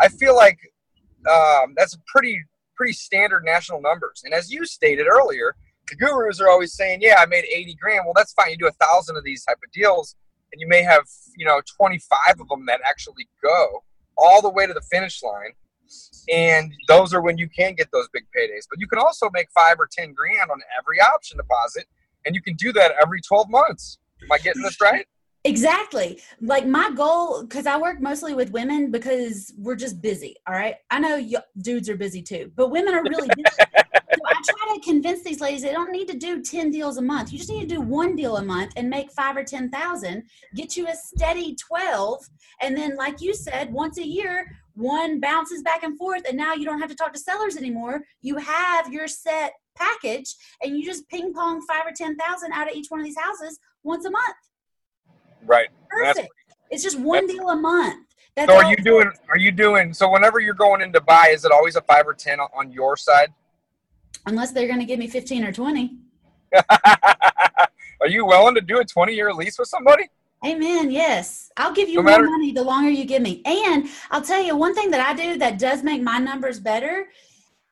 I 0.00 0.08
feel 0.08 0.36
like 0.36 0.58
um, 1.30 1.74
that's 1.76 1.94
a 1.94 1.98
pretty 2.06 2.42
pretty 2.76 2.92
standard 2.92 3.44
national 3.44 3.80
numbers. 3.80 4.22
And 4.24 4.34
as 4.34 4.50
you 4.50 4.66
stated 4.66 5.06
earlier, 5.06 5.54
the 5.88 5.96
gurus 5.96 6.40
are 6.40 6.48
always 6.48 6.74
saying, 6.74 7.00
"Yeah, 7.02 7.16
I 7.18 7.26
made 7.26 7.44
80 7.44 7.74
grand." 7.74 8.02
Well, 8.04 8.14
that's 8.14 8.32
fine. 8.32 8.50
You 8.50 8.56
do 8.56 8.66
a 8.66 8.84
thousand 8.84 9.16
of 9.16 9.24
these 9.24 9.44
type 9.44 9.58
of 9.64 9.70
deals, 9.72 10.16
and 10.52 10.60
you 10.60 10.68
may 10.68 10.82
have 10.82 11.04
you 11.36 11.46
know 11.46 11.60
25 11.76 12.40
of 12.40 12.48
them 12.48 12.66
that 12.66 12.80
actually 12.86 13.28
go 13.42 13.84
all 14.16 14.42
the 14.42 14.50
way 14.50 14.66
to 14.66 14.74
the 14.74 14.82
finish 14.90 15.22
line. 15.22 15.52
And 16.32 16.72
those 16.88 17.12
are 17.12 17.20
when 17.20 17.36
you 17.36 17.48
can 17.48 17.74
get 17.74 17.88
those 17.92 18.08
big 18.12 18.24
paydays. 18.36 18.64
But 18.70 18.80
you 18.80 18.86
can 18.86 18.98
also 18.98 19.28
make 19.32 19.48
five 19.54 19.78
or 19.78 19.88
10 19.90 20.14
grand 20.14 20.50
on 20.50 20.60
every 20.78 21.00
option 21.00 21.36
deposit, 21.36 21.86
and 22.24 22.34
you 22.34 22.42
can 22.42 22.54
do 22.54 22.72
that 22.72 22.92
every 23.00 23.20
12 23.20 23.50
months. 23.50 23.98
Am 24.22 24.32
I 24.32 24.38
getting 24.38 24.62
this 24.62 24.80
right? 24.80 25.06
Exactly. 25.46 26.22
Like 26.40 26.66
my 26.66 26.90
goal, 26.90 27.42
because 27.42 27.66
I 27.66 27.76
work 27.76 28.00
mostly 28.00 28.34
with 28.34 28.50
women 28.50 28.90
because 28.90 29.52
we're 29.58 29.76
just 29.76 30.00
busy. 30.00 30.36
All 30.46 30.54
right. 30.54 30.76
I 30.90 30.98
know 30.98 31.16
y- 31.16 31.42
dudes 31.58 31.90
are 31.90 31.96
busy 31.96 32.22
too, 32.22 32.50
but 32.56 32.70
women 32.70 32.94
are 32.94 33.06
really 33.06 33.28
busy. 33.36 33.46
so 34.14 34.22
I 34.26 34.42
try 34.42 34.74
to 34.74 34.80
convince 34.80 35.22
these 35.22 35.42
ladies 35.42 35.60
they 35.60 35.72
don't 35.72 35.92
need 35.92 36.08
to 36.08 36.16
do 36.16 36.40
10 36.40 36.70
deals 36.70 36.96
a 36.96 37.02
month. 37.02 37.30
You 37.30 37.36
just 37.36 37.50
need 37.50 37.68
to 37.68 37.74
do 37.74 37.82
one 37.82 38.16
deal 38.16 38.38
a 38.38 38.42
month 38.42 38.72
and 38.76 38.88
make 38.88 39.12
five 39.12 39.36
or 39.36 39.44
10,000, 39.44 40.22
get 40.54 40.78
you 40.78 40.88
a 40.88 40.94
steady 40.94 41.54
12. 41.56 42.26
And 42.62 42.74
then, 42.74 42.96
like 42.96 43.20
you 43.20 43.34
said, 43.34 43.70
once 43.70 43.98
a 43.98 44.06
year, 44.06 44.50
one 44.74 45.20
bounces 45.20 45.62
back 45.62 45.82
and 45.82 45.96
forth. 45.96 46.22
And 46.28 46.36
now 46.36 46.54
you 46.54 46.64
don't 46.64 46.80
have 46.80 46.90
to 46.90 46.96
talk 46.96 47.12
to 47.12 47.18
sellers 47.18 47.56
anymore. 47.56 48.02
You 48.22 48.36
have 48.36 48.92
your 48.92 49.08
set 49.08 49.54
package 49.76 50.34
and 50.62 50.76
you 50.76 50.84
just 50.84 51.08
ping 51.08 51.32
pong 51.32 51.62
five 51.62 51.82
or 51.86 51.92
10,000 51.92 52.52
out 52.52 52.68
of 52.68 52.74
each 52.74 52.90
one 52.90 53.00
of 53.00 53.06
these 53.06 53.18
houses 53.18 53.58
once 53.82 54.04
a 54.04 54.10
month. 54.10 54.36
Right. 55.44 55.68
That's- 55.96 56.16
Perfect. 56.16 56.32
It's 56.70 56.82
just 56.82 56.98
one 56.98 57.26
deal 57.26 57.50
a 57.50 57.56
month. 57.56 58.06
That's 58.34 58.50
So 58.50 58.56
are 58.56 58.68
you 58.68 58.76
doing? 58.76 59.12
Are 59.28 59.38
you 59.38 59.52
doing? 59.52 59.94
So 59.94 60.10
whenever 60.10 60.40
you're 60.40 60.54
going 60.54 60.80
in 60.80 60.92
to 60.94 61.00
buy, 61.00 61.28
is 61.32 61.44
it 61.44 61.52
always 61.52 61.76
a 61.76 61.82
five 61.82 62.04
or 62.08 62.14
ten 62.14 62.40
on- 62.40 62.48
on 62.52 62.72
your 62.72 62.96
side? 62.96 63.32
Unless 64.26 64.50
they're 64.52 64.66
going 64.66 64.80
to 64.80 64.86
give 64.86 64.98
me 64.98 65.06
15 65.06 65.44
or 65.44 65.52
20. 65.52 65.98
are 66.70 68.08
you 68.08 68.24
willing 68.24 68.54
to 68.54 68.60
do 68.60 68.80
a 68.80 68.84
20 68.84 69.12
year 69.14 69.32
lease 69.32 69.58
with 69.58 69.68
somebody? 69.68 70.08
Amen. 70.44 70.90
Yes. 70.90 71.50
I'll 71.56 71.72
give 71.72 71.88
you 71.88 71.96
No 71.96 72.02
more 72.02 72.22
money 72.22 72.52
the 72.52 72.62
longer 72.62 72.90
you 72.90 73.04
give 73.04 73.22
me. 73.22 73.40
And 73.44 73.88
I'll 74.10 74.20
tell 74.22 74.42
you 74.42 74.56
one 74.56 74.74
thing 74.74 74.90
that 74.90 75.00
I 75.06 75.14
do 75.14 75.38
that 75.38 75.58
does 75.58 75.82
make 75.82 76.02
my 76.02 76.18
numbers 76.18 76.60
better. 76.60 77.06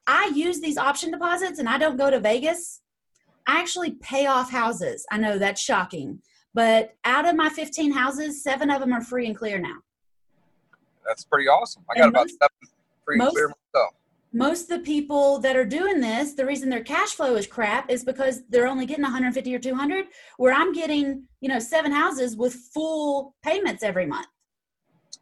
I 0.06 0.30
use 0.34 0.60
these 0.60 0.78
option 0.78 1.10
deposits 1.10 1.58
and 1.58 1.68
I 1.68 1.78
don't 1.78 1.96
go 1.96 2.10
to 2.10 2.18
Vegas. 2.18 2.80
I 3.46 3.60
actually 3.60 3.92
pay 3.92 4.26
off 4.26 4.50
houses. 4.50 5.04
I 5.10 5.18
know 5.18 5.38
that's 5.38 5.60
shocking. 5.60 6.20
But 6.54 6.94
out 7.04 7.26
of 7.26 7.34
my 7.36 7.48
15 7.48 7.92
houses, 7.92 8.42
seven 8.42 8.70
of 8.70 8.80
them 8.80 8.92
are 8.92 9.02
free 9.02 9.26
and 9.26 9.36
clear 9.36 9.58
now. 9.58 9.76
That's 11.06 11.24
pretty 11.24 11.48
awesome. 11.48 11.82
I 11.90 11.94
got 11.98 12.04
And 12.04 12.10
about 12.14 12.28
seven 12.30 12.74
free 13.04 13.14
and 13.16 13.24
most- 13.24 13.32
clear 13.34 13.48
myself. 13.48 13.94
Most 14.32 14.70
of 14.70 14.78
the 14.78 14.84
people 14.84 15.38
that 15.40 15.56
are 15.56 15.64
doing 15.64 16.00
this, 16.00 16.34
the 16.34 16.46
reason 16.46 16.70
their 16.70 16.82
cash 16.82 17.10
flow 17.10 17.36
is 17.36 17.46
crap 17.46 17.90
is 17.90 18.04
because 18.04 18.42
they're 18.48 18.66
only 18.66 18.86
getting 18.86 19.02
150 19.02 19.54
or 19.54 19.58
200, 19.58 20.06
where 20.38 20.52
I'm 20.54 20.72
getting, 20.72 21.24
you 21.40 21.48
know, 21.48 21.58
seven 21.58 21.92
houses 21.92 22.36
with 22.36 22.54
full 22.54 23.34
payments 23.42 23.82
every 23.82 24.06
month. 24.06 24.26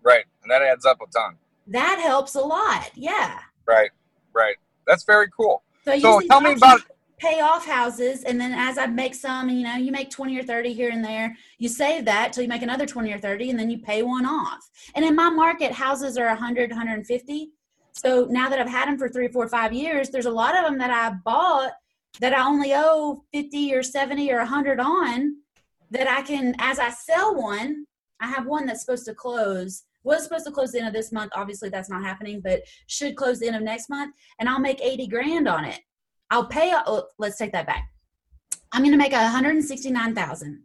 Right, 0.02 0.24
and 0.42 0.50
that 0.50 0.62
adds 0.62 0.86
up 0.86 0.98
a 1.02 1.10
ton. 1.10 1.36
That 1.66 2.00
helps 2.00 2.34
a 2.34 2.40
lot. 2.40 2.90
Yeah. 2.94 3.40
Right, 3.66 3.90
right. 4.32 4.56
That's 4.86 5.04
very 5.04 5.28
cool. 5.36 5.62
So, 5.84 5.98
So 5.98 6.20
tell 6.20 6.40
me 6.40 6.52
about- 6.52 6.82
pay 7.18 7.40
off 7.40 7.66
houses, 7.66 8.24
and 8.24 8.40
then 8.40 8.52
as 8.52 8.78
I 8.78 8.86
make 8.86 9.14
some, 9.14 9.50
you 9.50 9.62
know, 9.62 9.74
you 9.74 9.92
make 9.92 10.10
20 10.10 10.38
or 10.38 10.42
30 10.42 10.72
here 10.72 10.88
and 10.90 11.04
there, 11.04 11.36
you 11.58 11.68
save 11.68 12.06
that 12.06 12.32
till 12.32 12.42
you 12.42 12.48
make 12.48 12.62
another 12.62 12.86
20 12.86 13.12
or 13.12 13.18
30, 13.18 13.50
and 13.50 13.58
then 13.58 13.68
you 13.68 13.78
pay 13.78 14.02
one 14.02 14.24
off. 14.24 14.70
And 14.94 15.04
in 15.04 15.14
my 15.14 15.28
market, 15.28 15.72
houses 15.72 16.16
are 16.16 16.28
100, 16.28 16.70
150. 16.70 17.52
So 17.92 18.26
now 18.30 18.48
that 18.48 18.58
I've 18.58 18.68
had 18.68 18.88
them 18.88 18.98
for 18.98 19.08
three, 19.08 19.28
four, 19.28 19.48
five 19.48 19.72
years, 19.72 20.10
there's 20.10 20.26
a 20.26 20.30
lot 20.30 20.56
of 20.56 20.64
them 20.64 20.78
that 20.78 20.90
I 20.90 21.16
bought 21.24 21.72
that 22.20 22.32
I 22.32 22.46
only 22.46 22.72
owe 22.74 23.24
50 23.32 23.74
or 23.74 23.82
70 23.82 24.32
or 24.32 24.38
100 24.38 24.80
on 24.80 25.36
that 25.90 26.08
I 26.08 26.22
can, 26.22 26.54
as 26.58 26.78
I 26.78 26.90
sell 26.90 27.34
one, 27.34 27.86
I 28.20 28.26
have 28.26 28.46
one 28.46 28.66
that's 28.66 28.84
supposed 28.84 29.06
to 29.06 29.14
close. 29.14 29.84
Was 30.02 30.24
supposed 30.24 30.46
to 30.46 30.52
close 30.52 30.72
the 30.72 30.78
end 30.78 30.88
of 30.88 30.94
this 30.94 31.12
month. 31.12 31.32
Obviously, 31.34 31.68
that's 31.68 31.90
not 31.90 32.02
happening, 32.02 32.40
but 32.42 32.62
should 32.86 33.16
close 33.16 33.38
the 33.38 33.46
end 33.46 33.56
of 33.56 33.62
next 33.62 33.90
month, 33.90 34.14
and 34.38 34.48
I'll 34.48 34.58
make 34.58 34.80
80 34.80 35.06
grand 35.08 35.46
on 35.46 35.66
it. 35.66 35.78
I'll 36.30 36.46
pay. 36.46 36.72
Oh, 36.86 37.04
let's 37.18 37.36
take 37.36 37.52
that 37.52 37.66
back. 37.66 37.90
I'm 38.72 38.82
going 38.82 38.92
to 38.92 38.98
make 38.98 39.12
169,000, 39.12 40.62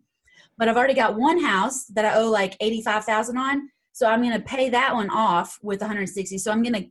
but 0.57 0.69
I've 0.69 0.77
already 0.77 0.93
got 0.93 1.17
one 1.17 1.41
house 1.41 1.85
that 1.87 2.05
I 2.05 2.15
owe 2.15 2.29
like 2.29 2.55
85,000 2.61 3.37
on, 3.37 3.69
so 3.91 4.07
I'm 4.07 4.21
going 4.21 4.33
to 4.33 4.39
pay 4.39 4.69
that 4.69 4.93
one 4.93 5.09
off 5.09 5.59
with 5.61 5.81
160. 5.81 6.37
So 6.37 6.51
I'm 6.51 6.63
going 6.63 6.73
to 6.75 6.87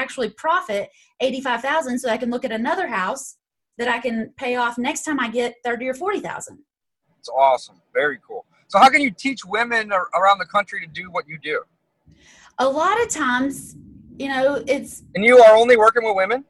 actually 0.00 0.30
profit 0.30 0.90
85,000 1.20 1.98
so 1.98 2.08
I 2.08 2.16
can 2.16 2.30
look 2.30 2.44
at 2.44 2.52
another 2.52 2.86
house 2.86 3.36
that 3.78 3.88
I 3.88 3.98
can 3.98 4.32
pay 4.36 4.56
off 4.56 4.78
next 4.78 5.02
time 5.02 5.20
I 5.20 5.28
get 5.28 5.54
30 5.64 5.88
or 5.88 5.94
40,000. 5.94 6.58
It's 7.18 7.28
awesome. 7.28 7.80
Very 7.94 8.18
cool. 8.26 8.44
So 8.68 8.78
how 8.78 8.90
can 8.90 9.00
you 9.00 9.10
teach 9.10 9.44
women 9.44 9.90
around 9.92 10.38
the 10.38 10.46
country 10.46 10.80
to 10.80 10.86
do 10.86 11.10
what 11.10 11.26
you 11.28 11.38
do? 11.38 11.62
A 12.58 12.68
lot 12.68 13.00
of 13.00 13.08
times, 13.08 13.76
you 14.18 14.28
know, 14.28 14.62
it's 14.66 15.04
And 15.14 15.24
you 15.24 15.38
are 15.38 15.56
only 15.56 15.76
working 15.76 16.04
with 16.04 16.16
women? 16.16 16.44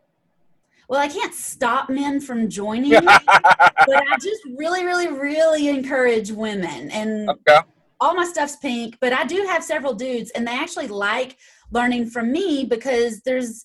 well, 0.89 1.01
I 1.01 1.09
can't 1.09 1.35
stop 1.35 1.91
men 1.91 2.21
from 2.21 2.49
joining, 2.49 2.91
but 3.05 3.17
I 3.27 4.17
just 4.21 4.43
really, 4.57 4.85
really, 4.85 5.09
really 5.09 5.69
encourage 5.69 6.33
women. 6.33 6.91
And 6.91 7.29
okay. 7.29 7.59
all 8.01 8.15
my 8.15 8.25
stuff's 8.25 8.57
pink, 8.57 8.97
but 9.01 9.13
I 9.13 9.25
do 9.25 9.45
have 9.47 9.63
several 9.63 9.93
dudes, 9.93 10.31
and 10.31 10.47
they 10.47 10.53
actually 10.53 10.89
like 10.89 11.37
learning 11.71 12.07
from 12.11 12.33
me 12.33 12.65
because 12.65 13.21
there's 13.23 13.65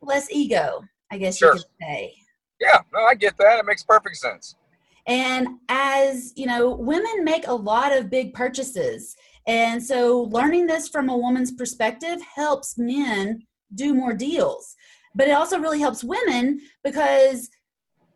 less 0.00 0.30
ego, 0.30 0.82
I 1.10 1.18
guess 1.18 1.38
Sure. 1.38 1.54
you 1.54 1.60
could 1.60 1.70
say. 1.80 2.14
Yeah, 2.60 2.78
no, 2.92 3.00
I 3.00 3.14
get 3.14 3.36
that. 3.38 3.58
It 3.58 3.66
makes 3.66 3.82
perfect 3.82 4.16
sense. 4.16 4.56
And 5.06 5.48
as 5.68 6.32
you 6.36 6.46
know, 6.46 6.70
women 6.70 7.24
make 7.24 7.46
a 7.48 7.52
lot 7.54 7.92
of 7.92 8.08
big 8.08 8.34
purchases. 8.34 9.16
And 9.46 9.82
so 9.82 10.22
learning 10.22 10.66
this 10.66 10.88
from 10.88 11.08
a 11.08 11.16
woman's 11.16 11.50
perspective 11.50 12.20
helps 12.22 12.78
men 12.78 13.42
do 13.74 13.94
more 13.94 14.12
deals. 14.14 14.76
But 15.14 15.28
it 15.28 15.32
also 15.32 15.58
really 15.58 15.80
helps 15.80 16.04
women 16.04 16.60
because 16.84 17.50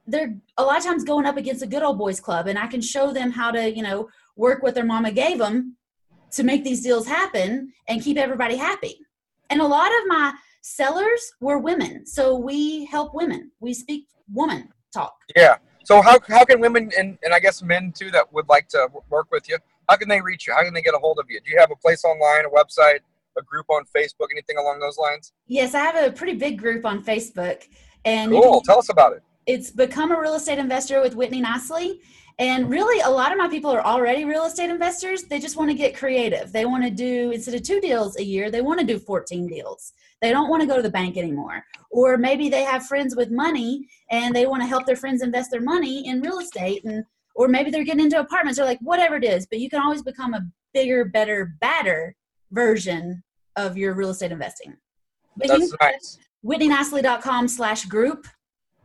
they're 0.06 0.36
a 0.56 0.62
lot 0.62 0.78
of 0.78 0.84
times 0.84 1.02
going 1.02 1.26
up 1.26 1.36
against 1.36 1.62
a 1.62 1.66
good 1.66 1.82
old 1.82 1.98
boys 1.98 2.20
club 2.20 2.46
and 2.46 2.56
I 2.58 2.68
can 2.68 2.80
show 2.80 3.12
them 3.12 3.32
how 3.32 3.50
to, 3.50 3.74
you 3.74 3.82
know, 3.82 4.08
work 4.36 4.62
what 4.62 4.74
their 4.76 4.84
mama 4.84 5.10
gave 5.10 5.38
them 5.38 5.76
to 6.32 6.44
make 6.44 6.62
these 6.62 6.82
deals 6.82 7.06
happen 7.08 7.72
and 7.88 8.02
keep 8.02 8.16
everybody 8.16 8.56
happy. 8.56 9.00
And 9.50 9.61
a 9.61 9.66
lot 9.66 9.88
of 9.88 10.06
my 10.06 10.35
sellers 10.62 11.32
were 11.40 11.59
women. 11.59 12.06
So 12.06 12.37
we 12.37 12.85
help 12.87 13.14
women. 13.14 13.50
We 13.61 13.74
speak 13.74 14.06
woman 14.32 14.68
talk. 14.92 15.16
Yeah. 15.37 15.56
So 15.85 16.02
how, 16.02 16.18
how 16.26 16.44
can 16.44 16.61
women 16.61 16.90
and, 16.98 17.16
and 17.22 17.32
I 17.32 17.38
guess 17.38 17.62
men 17.62 17.92
too 17.92 18.11
that 18.11 18.32
would 18.32 18.48
like 18.48 18.68
to 18.70 18.88
work 19.09 19.28
with 19.30 19.48
you, 19.48 19.59
how 19.88 19.96
can 19.96 20.09
they 20.09 20.20
reach 20.20 20.46
you? 20.48 20.52
How 20.54 20.64
can 20.64 20.74
they 20.74 20.82
get 20.82 20.94
a 20.94 20.98
hold 20.98 21.18
of 21.20 21.26
you? 21.30 21.40
Do 21.44 21.50
you 21.52 21.59
have 21.61 21.70
a 21.70 21.76
place 21.76 22.04
online, 22.04 22.44
a 22.44 22.48
website, 22.48 22.98
a 23.38 23.42
group 23.42 23.66
on 23.70 23.85
Facebook, 23.96 24.26
anything 24.32 24.59
along 24.59 24.80
those 24.80 24.98
lines? 24.98 25.32
Yes, 25.46 25.74
I 25.74 25.80
have 25.80 25.94
a 25.96 26.11
pretty 26.11 26.35
big 26.35 26.59
group 26.59 26.85
on 26.85 27.04
Facebook, 27.04 27.62
and 28.04 28.32
Cool. 28.32 28.54
can- 28.54 28.62
Tell 28.64 28.78
us 28.78 28.88
about 28.88 29.12
it. 29.12 29.22
it's 29.46 29.70
become 29.70 30.11
a 30.11 30.20
real 30.20 30.35
estate 30.35 30.59
investor 30.59 31.00
with 31.00 31.14
Whitney 31.14 31.40
Nicely. 31.40 32.00
And 32.38 32.68
really, 32.68 33.01
a 33.01 33.09
lot 33.09 33.33
of 33.33 33.38
my 33.38 33.49
people 33.49 33.70
are 33.70 33.83
already 33.85 34.25
real 34.27 34.44
estate 34.44 34.68
investors. 34.68 35.22
They 35.22 35.38
just 35.40 35.57
want 35.57 35.70
to 35.70 35.77
get 35.77 35.96
creative. 35.96 36.53
They 36.53 36.66
want 36.66 36.85
to 36.85 36.90
do 36.90 37.31
instead 37.31 37.55
of 37.55 37.62
two 37.62 37.81
deals 37.81 38.18
a 38.18 38.25
year, 38.25 38.51
they 38.51 38.61
want 38.61 38.79
to 38.81 38.87
do 38.87 38.99
14 38.99 39.46
deals. 39.46 39.94
They 40.20 40.31
don't 40.31 40.51
want 40.51 40.61
to 40.61 40.66
go 40.66 40.77
to 40.77 40.83
the 40.83 40.90
bank 40.90 41.16
anymore. 41.16 41.64
Or 41.90 42.18
maybe 42.18 42.49
they 42.49 42.62
have 42.62 42.87
friends 42.87 43.16
with 43.16 43.31
money 43.31 43.87
and 44.11 44.35
they 44.35 44.46
want 44.46 44.62
to 44.62 44.66
help 44.68 44.85
their 44.87 44.96
friends 44.96 45.22
invest 45.22 45.51
their 45.51 45.61
money 45.62 46.07
in 46.09 46.20
real 46.20 46.38
estate 46.38 46.85
and 46.85 47.05
or 47.35 47.49
maybe 47.49 47.70
they're 47.70 47.85
getting 47.85 48.05
into 48.05 48.18
apartments 48.18 48.59
or 48.59 48.64
like 48.64 48.79
whatever 48.81 49.16
it 49.16 49.25
is, 49.25 49.46
but 49.46 49.61
you 49.61 49.68
can 49.68 49.81
always 49.81 50.03
become 50.03 50.33
a 50.33 50.40
bigger, 50.72 51.05
better, 51.05 51.55
badder 51.61 52.16
version 52.51 53.22
of 53.57 53.77
your 53.77 53.92
real 53.94 54.09
estate 54.11 54.33
investing. 54.33 54.75
But 55.37 55.49
That's 55.49 55.61
you 55.61 55.77
nice. 55.81 56.18
whitneynicely.com 56.44 57.49
slash 57.49 57.85
group 57.85 58.27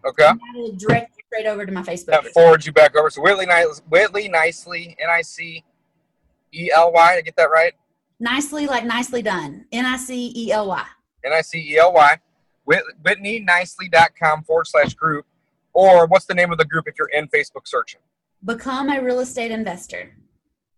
Okay. 0.06 0.24
that'll 0.54 0.74
direct 0.76 1.16
straight 1.32 1.48
over 1.48 1.66
to 1.66 1.72
my 1.72 1.82
Facebook. 1.82 2.08
That 2.08 2.28
forwards 2.34 2.66
you 2.66 2.74
back 2.74 2.96
over. 2.96 3.10
So 3.10 3.22
Whitley, 3.22 3.48
Whitley 3.90 4.28
Nicely, 4.28 4.98
N 5.00 5.10
I 5.10 5.22
C 5.22 5.64
E 6.54 6.70
L 6.74 6.92
Y. 6.92 7.16
I 7.16 7.22
get 7.22 7.36
that 7.38 7.50
right? 7.50 7.74
Nicely, 8.20 8.68
like 8.68 8.84
nicely 8.86 9.22
done. 9.22 9.66
N 9.72 9.86
I 9.86 9.98
C 9.98 10.34
E 10.36 10.52
L 10.52 10.68
Y. 10.68 10.86
N 11.26 11.34
I 11.34 11.42
C 11.42 11.60
E 11.60 11.78
L 11.78 11.94
Y. 11.94 12.18
Whit- 12.66 12.84
WhitneyNicely.com 13.04 14.44
forward 14.44 14.68
slash 14.68 14.94
group. 14.94 15.26
Or 15.74 16.06
what's 16.06 16.26
the 16.26 16.34
name 16.34 16.52
of 16.52 16.58
the 16.58 16.66
group 16.66 16.88
if 16.88 16.96
you're 17.00 17.08
in 17.08 17.28
Facebook 17.30 17.66
searching? 17.66 18.02
Become 18.44 18.90
a 18.90 19.02
real 19.02 19.20
estate 19.22 19.52
investor. 19.52 20.12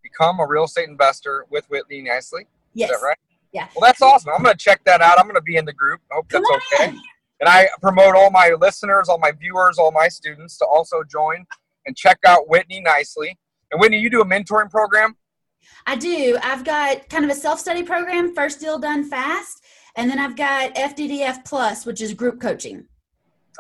Become 0.04 0.40
a 0.40 0.46
real 0.48 0.66
estate 0.66 0.88
investor 0.88 1.46
with 1.50 1.66
Whitley 1.70 2.02
Nicely. 2.04 2.46
Yes. 2.76 2.92
Is 2.92 3.00
that 3.00 3.06
right? 3.06 3.18
Yeah. 3.54 3.68
Well, 3.76 3.82
that's 3.82 4.02
awesome. 4.02 4.32
I'm 4.36 4.44
going 4.44 4.56
to 4.56 4.64
check 4.64 4.84
that 4.86 5.02
out. 5.02 5.18
I'm 5.18 5.26
going 5.26 5.36
to 5.36 5.42
be 5.42 5.58
in 5.58 5.66
the 5.66 5.74
group. 5.74 6.02
I 6.12 6.16
hope 6.16 6.30
Come 6.30 6.44
that's 6.50 6.82
okay. 6.82 6.90
in. 6.92 7.02
And 7.44 7.50
I 7.50 7.68
promote 7.82 8.16
all 8.16 8.32
my 8.32 8.56
listeners, 8.58 9.10
all 9.10 9.20
my 9.20 9.34
viewers, 9.34 9.78
all 9.78 9.92
my 9.92 10.08
students 10.08 10.58
to 10.60 10.66
also 10.66 11.04
join 11.04 11.46
and 11.86 11.94
check 11.94 12.18
out 12.26 12.48
Whitney 12.48 12.80
Nicely. 12.80 13.38
And 13.70 13.82
Whitney, 13.82 14.00
you 14.00 14.10
do 14.10 14.22
a 14.22 14.26
mentoring 14.26 14.70
program? 14.70 15.18
I 15.86 15.98
do. 15.98 16.38
I've 16.42 16.64
got 16.64 17.10
kind 17.10 17.26
of 17.26 17.30
a 17.30 17.36
self 17.36 17.60
study 17.60 17.84
program, 17.84 18.34
first 18.34 18.62
deal 18.62 18.80
done 18.80 19.04
fast. 19.10 19.62
And 19.98 20.10
then 20.10 20.20
I've 20.20 20.38
got 20.38 20.74
FDDF 20.76 21.44
Plus, 21.44 21.86
which 21.86 22.00
is 22.00 22.14
group 22.14 22.40
coaching. 22.40 22.86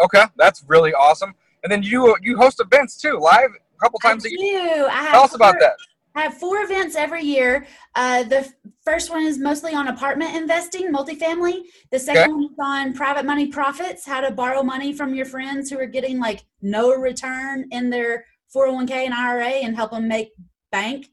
Okay, 0.02 0.24
that's 0.38 0.64
really 0.66 0.94
awesome. 0.94 1.34
And 1.64 1.70
then 1.70 1.84
you 1.84 2.16
you 2.22 2.38
host 2.38 2.62
events 2.62 2.96
too, 3.02 3.18
live 3.20 3.50
a 3.52 3.80
couple 3.84 4.00
times 4.00 4.26
I 4.26 4.30
a 4.30 4.32
year. 4.32 4.88
I 4.90 5.12
Tell 5.12 5.24
us 5.24 5.36
about 5.36 5.56
that. 5.60 5.74
I 6.16 6.22
have 6.22 6.36
four 6.36 6.62
events 6.62 6.96
every 6.96 7.24
year. 7.24 7.66
Uh, 7.96 8.24
the 8.24 8.40
f- 8.40 8.54
first 8.86 9.10
one 9.10 9.24
is 9.24 9.40
mostly 9.40 9.74
on 9.74 9.88
apartment 9.88 10.36
investing, 10.36 10.92
multifamily. 10.94 11.64
The 11.92 12.00
second 12.00 12.24
Okay. 12.24 12.32
one 12.32 12.44
is 12.44 12.60
on 12.60 12.94
private 12.94 13.26
money 13.26 13.48
profits, 13.48 14.06
how 14.06 14.22
to 14.22 14.32
borrow 14.32 14.62
money 14.62 14.94
from 14.94 15.16
your 15.16 15.26
friends 15.26 15.70
who 15.70 15.80
are 15.80 15.88
getting 15.88 16.20
like 16.20 16.46
no 16.62 16.94
return 16.94 17.66
in 17.72 17.90
their 17.90 18.26
401k 18.56 18.92
and 19.06 19.14
IRA 19.14 19.48
and 19.64 19.76
help 19.76 19.92
them 19.92 20.08
make 20.08 20.32
bank. 20.72 21.08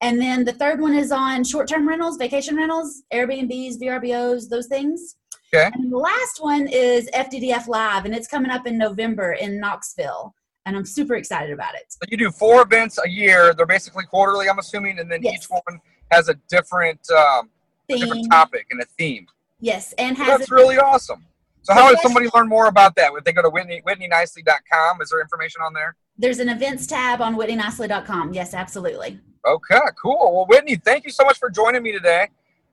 And 0.00 0.20
then 0.20 0.44
the 0.44 0.52
third 0.52 0.80
one 0.80 0.94
is 0.94 1.12
on 1.12 1.44
short 1.44 1.68
term 1.68 1.86
rentals, 1.86 2.16
vacation 2.16 2.56
rentals, 2.56 3.02
Airbnbs, 3.12 3.78
VRBOs, 3.80 4.48
those 4.48 4.68
things. 4.68 5.16
Okay. 5.52 5.70
And 5.74 5.92
the 5.92 5.96
last 5.98 6.42
one 6.42 6.68
is 6.68 7.10
FDDF 7.14 7.68
Live, 7.68 8.04
and 8.04 8.14
it's 8.14 8.28
coming 8.28 8.50
up 8.50 8.66
in 8.66 8.78
November 8.78 9.32
in 9.32 9.58
Knoxville. 9.58 10.34
And 10.68 10.76
I'm 10.76 10.84
super 10.84 11.14
excited 11.14 11.50
about 11.50 11.74
it. 11.74 11.84
So 11.88 12.00
you 12.10 12.18
do 12.18 12.30
four 12.30 12.60
events 12.60 12.98
a 13.02 13.08
year. 13.08 13.54
They're 13.54 13.64
basically 13.64 14.04
quarterly, 14.04 14.50
I'm 14.50 14.58
assuming, 14.58 14.98
and 14.98 15.10
then 15.10 15.22
Yes. 15.22 15.36
each 15.36 15.46
one 15.46 15.80
has 16.10 16.28
a 16.28 16.34
different 16.50 17.00
um, 17.10 17.48
a 17.88 17.96
different 17.96 18.30
topic 18.30 18.66
and 18.70 18.82
a 18.82 18.84
theme. 18.98 19.26
Yes, 19.60 19.94
and 19.96 20.14
So 20.14 20.24
has 20.24 20.38
that's 20.40 20.50
really 20.50 20.76
awesome. 20.76 21.24
So 21.62 21.72
how 21.72 21.86
does 21.86 21.94
yes. 21.94 22.02
somebody 22.02 22.28
learn 22.34 22.48
more 22.48 22.66
about 22.66 22.96
that? 22.96 23.10
Would 23.10 23.24
they 23.24 23.32
go 23.32 23.40
to 23.40 23.48
Whitney, 23.48 23.82
WhitneyNicely.com? 23.86 25.00
Is 25.00 25.08
there 25.08 25.22
information 25.22 25.62
on 25.62 25.72
there? 25.72 25.96
There's 26.18 26.38
an 26.38 26.50
events 26.50 26.86
tab 26.86 27.22
on 27.22 27.34
whitneynicely.com. 27.34 28.34
Yes, 28.34 28.52
absolutely. 28.52 29.18
Okay, 29.46 29.78
cool. 30.00 30.34
Well, 30.36 30.46
Whitney, 30.48 30.76
thank 30.76 31.04
you 31.04 31.10
so 31.10 31.24
much 31.24 31.38
for 31.38 31.48
joining 31.48 31.82
me 31.82 31.92
today. 31.92 32.28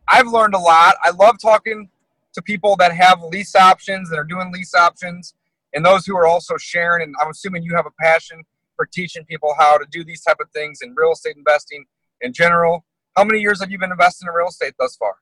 I've 0.07 0.27
learned 0.27 0.53
a 0.53 0.59
lot. 0.59 0.95
I 1.01 1.11
love 1.11 1.37
talking 1.41 1.89
to 2.33 2.41
people 2.41 2.75
that 2.77 2.91
have 2.91 3.23
lease 3.23 3.55
options 3.55 4.09
that 4.09 4.19
are 4.19 4.25
doing 4.25 4.51
lease 4.51 4.75
options, 4.75 5.33
and 5.75 5.85
those 5.85 6.05
who 6.05 6.17
are 6.17 6.25
also 6.25 6.55
sharing. 6.57 7.03
And 7.03 7.13
I'm 7.21 7.29
assuming 7.29 7.63
you 7.63 7.75
have 7.75 7.85
a 7.85 7.91
passion 8.01 8.41
for 8.75 8.87
teaching 8.91 9.23
people 9.25 9.53
how 9.59 9.77
to 9.77 9.85
do 9.91 10.03
these 10.03 10.23
type 10.23 10.37
of 10.41 10.49
things 10.51 10.79
in 10.81 10.95
real 10.95 11.11
estate 11.11 11.35
investing 11.37 11.85
in 12.21 12.33
general. 12.33 12.85
How 13.15 13.23
many 13.23 13.39
years 13.39 13.61
have 13.61 13.69
you 13.69 13.77
been 13.77 13.91
investing 13.91 14.27
in 14.27 14.33
real 14.33 14.47
estate 14.47 14.73
thus 14.79 14.95
far? 14.95 15.15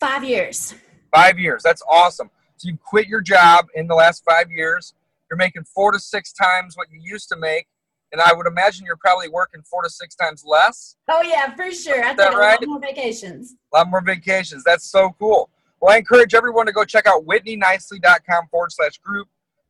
Five 0.00 0.24
years. 0.24 0.74
Five 1.14 1.38
years. 1.38 1.62
That's 1.62 1.82
awesome. 1.88 2.30
So 2.56 2.68
you 2.68 2.78
quit 2.84 3.06
your 3.06 3.20
job 3.20 3.66
in 3.74 3.86
the 3.86 3.94
last 3.94 4.24
five 4.28 4.50
years. 4.50 4.94
You're 5.30 5.36
making 5.36 5.64
four 5.64 5.92
to 5.92 5.98
six 5.98 6.32
times 6.32 6.76
what 6.76 6.88
you 6.90 7.00
used 7.02 7.28
to 7.28 7.36
make. 7.36 7.66
And 8.10 8.20
I 8.22 8.32
would 8.32 8.46
imagine 8.46 8.86
you're 8.86 8.96
probably 8.96 9.28
working 9.28 9.62
four 9.70 9.82
to 9.82 9.90
six 9.90 10.14
times 10.16 10.42
less. 10.46 10.96
Oh 11.08 11.22
yeah, 11.22 11.54
for 11.54 11.70
sure. 11.70 12.02
I 12.02 12.14
take 12.14 12.32
a 12.32 12.36
lot 12.36 12.66
more 12.66 12.80
vacations. 12.80 13.54
a 13.74 13.78
lot 13.78 13.90
more 13.90 14.00
vacations. 14.00 14.64
That's 14.64 14.90
so 14.90 15.10
cool. 15.18 15.50
Well, 15.80 15.94
I 15.94 15.98
encourage 15.98 16.34
everyone 16.34 16.66
to 16.66 16.72
go 16.72 16.84
check 16.84 17.06
out 17.06 17.26
whitneynicely.com 17.26 18.48
forward 18.50 18.72
slash 18.72 18.96
group. 18.98 19.28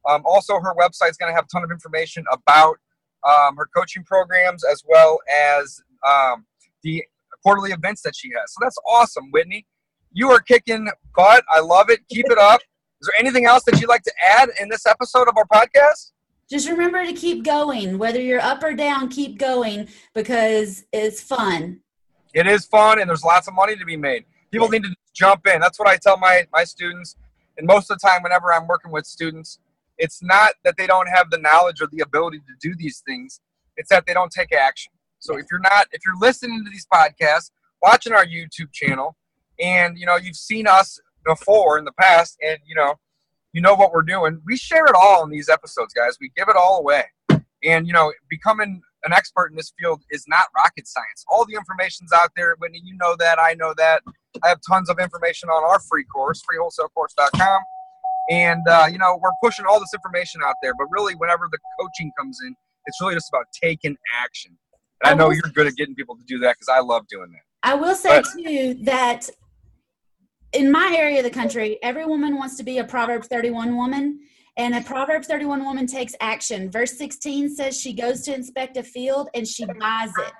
Um, 0.08 0.22
also, 0.24 0.58
her 0.58 0.74
website 0.74 1.10
is 1.10 1.16
going 1.16 1.30
to 1.30 1.34
have 1.34 1.44
a 1.44 1.48
ton 1.52 1.62
of 1.62 1.70
information 1.70 2.24
about 2.32 2.76
um, 3.26 3.56
her 3.56 3.68
coaching 3.76 4.02
programs 4.04 4.64
as 4.64 4.82
well 4.88 5.18
as 5.54 5.80
um, 6.08 6.46
the 6.82 7.04
quarterly 7.42 7.72
events 7.72 8.02
that 8.02 8.16
she 8.16 8.30
has. 8.30 8.52
So 8.52 8.58
that's 8.62 8.78
awesome, 8.88 9.30
Whitney. 9.30 9.66
You 10.12 10.30
are 10.30 10.40
kicking 10.40 10.88
butt. 11.14 11.44
I 11.54 11.60
love 11.60 11.90
it. 11.90 12.00
Keep 12.08 12.30
it 12.30 12.38
up. 12.38 12.60
Is 13.00 13.08
there 13.08 13.20
anything 13.20 13.46
else 13.46 13.62
that 13.64 13.80
you'd 13.80 13.88
like 13.88 14.02
to 14.02 14.12
add 14.24 14.48
in 14.60 14.68
this 14.68 14.86
episode 14.86 15.28
of 15.28 15.36
our 15.36 15.46
podcast? 15.46 16.12
Just 16.50 16.68
remember 16.68 17.04
to 17.04 17.12
keep 17.12 17.44
going. 17.44 17.98
Whether 17.98 18.20
you're 18.20 18.40
up 18.40 18.62
or 18.62 18.72
down, 18.72 19.08
keep 19.08 19.38
going 19.38 19.88
because 20.14 20.84
it's 20.92 21.20
fun. 21.20 21.80
It 22.34 22.46
is 22.46 22.64
fun 22.64 22.98
and 22.98 23.08
there's 23.08 23.22
lots 23.22 23.48
of 23.48 23.54
money 23.54 23.76
to 23.76 23.84
be 23.84 23.96
made. 23.96 24.24
People 24.50 24.68
need 24.68 24.84
to 24.84 24.94
jump 25.14 25.46
in. 25.46 25.60
That's 25.60 25.78
what 25.78 25.88
I 25.88 25.96
tell 25.96 26.16
my, 26.16 26.46
my 26.52 26.64
students. 26.64 27.16
And 27.58 27.66
most 27.66 27.90
of 27.90 27.98
the 27.98 28.08
time, 28.08 28.22
whenever 28.22 28.52
I'm 28.52 28.66
working 28.66 28.90
with 28.90 29.04
students, 29.04 29.58
it's 29.98 30.22
not 30.22 30.54
that 30.64 30.76
they 30.76 30.86
don't 30.86 31.08
have 31.08 31.30
the 31.30 31.38
knowledge 31.38 31.80
or 31.80 31.88
the 31.90 32.00
ability 32.00 32.38
to 32.38 32.68
do 32.68 32.74
these 32.76 33.02
things, 33.06 33.40
it's 33.76 33.90
that 33.90 34.06
they 34.06 34.14
don't 34.14 34.32
take 34.32 34.52
action. 34.52 34.92
So 35.18 35.36
if 35.36 35.46
you're 35.50 35.60
not, 35.60 35.86
if 35.92 36.02
you're 36.04 36.18
listening 36.20 36.64
to 36.64 36.70
these 36.70 36.86
podcasts, 36.92 37.50
watching 37.82 38.12
our 38.12 38.24
YouTube 38.24 38.72
channel, 38.72 39.16
and 39.60 39.98
you 39.98 40.06
know, 40.06 40.16
you've 40.16 40.36
seen 40.36 40.66
us 40.66 41.00
before 41.24 41.78
in 41.78 41.84
the 41.84 41.92
past, 41.92 42.36
and 42.42 42.58
you 42.66 42.74
know, 42.74 42.94
you 43.52 43.60
know 43.60 43.74
what 43.74 43.92
we're 43.92 44.02
doing, 44.02 44.40
we 44.46 44.56
share 44.56 44.86
it 44.86 44.94
all 44.94 45.24
in 45.24 45.30
these 45.30 45.48
episodes, 45.48 45.92
guys. 45.92 46.16
We 46.20 46.30
give 46.36 46.48
it 46.48 46.56
all 46.56 46.78
away. 46.78 47.04
And 47.64 47.86
you 47.86 47.92
know, 47.92 48.12
becoming 48.30 48.80
an 49.04 49.12
expert 49.12 49.50
in 49.50 49.56
this 49.56 49.72
field 49.78 50.02
is 50.10 50.24
not 50.28 50.46
rocket 50.56 50.86
science. 50.86 51.24
All 51.28 51.44
the 51.44 51.54
information's 51.54 52.12
out 52.12 52.30
there. 52.36 52.56
Whitney, 52.58 52.80
you 52.84 52.96
know 52.96 53.16
that. 53.18 53.38
I 53.38 53.54
know 53.54 53.74
that. 53.76 54.02
I 54.42 54.48
have 54.48 54.60
tons 54.68 54.88
of 54.88 54.98
information 54.98 55.48
on 55.48 55.64
our 55.64 55.80
free 55.80 56.04
course, 56.04 56.42
freewholesalecourse.com. 56.42 57.62
And 58.30 58.62
uh, 58.68 58.86
you 58.90 58.98
know, 58.98 59.18
we're 59.22 59.30
pushing 59.42 59.64
all 59.66 59.80
this 59.80 59.94
information 59.94 60.40
out 60.44 60.54
there, 60.62 60.74
but 60.74 60.86
really, 60.90 61.14
whenever 61.14 61.48
the 61.50 61.58
coaching 61.80 62.10
comes 62.18 62.38
in, 62.44 62.54
it's 62.86 63.00
really 63.00 63.14
just 63.14 63.30
about 63.30 63.46
taking 63.62 63.96
action. 64.22 64.56
And 65.02 65.12
I 65.12 65.14
know 65.14 65.30
you're 65.30 65.42
good 65.54 65.66
at 65.66 65.76
getting 65.76 65.94
people 65.94 66.16
to 66.16 66.24
do 66.26 66.38
that 66.40 66.56
because 66.58 66.68
I 66.68 66.80
love 66.80 67.06
doing 67.08 67.30
that. 67.30 67.42
I 67.62 67.74
will 67.74 67.94
say 67.94 68.22
too 68.36 68.74
that 68.82 69.28
in 70.52 70.70
my 70.70 70.94
area 70.96 71.18
of 71.18 71.24
the 71.24 71.30
country, 71.30 71.78
every 71.82 72.04
woman 72.04 72.36
wants 72.36 72.56
to 72.56 72.64
be 72.64 72.78
a 72.78 72.84
Proverbs 72.84 73.28
31 73.28 73.76
woman. 73.76 74.20
And 74.56 74.74
a 74.74 74.80
Proverbs 74.82 75.28
31 75.28 75.64
woman 75.64 75.86
takes 75.86 76.14
action. 76.20 76.68
Verse 76.68 76.98
16 76.98 77.54
says 77.54 77.80
she 77.80 77.92
goes 77.92 78.22
to 78.22 78.34
inspect 78.34 78.76
a 78.76 78.82
field 78.82 79.28
and 79.34 79.46
she 79.46 79.64
buys 79.64 80.10
it. 80.18 80.32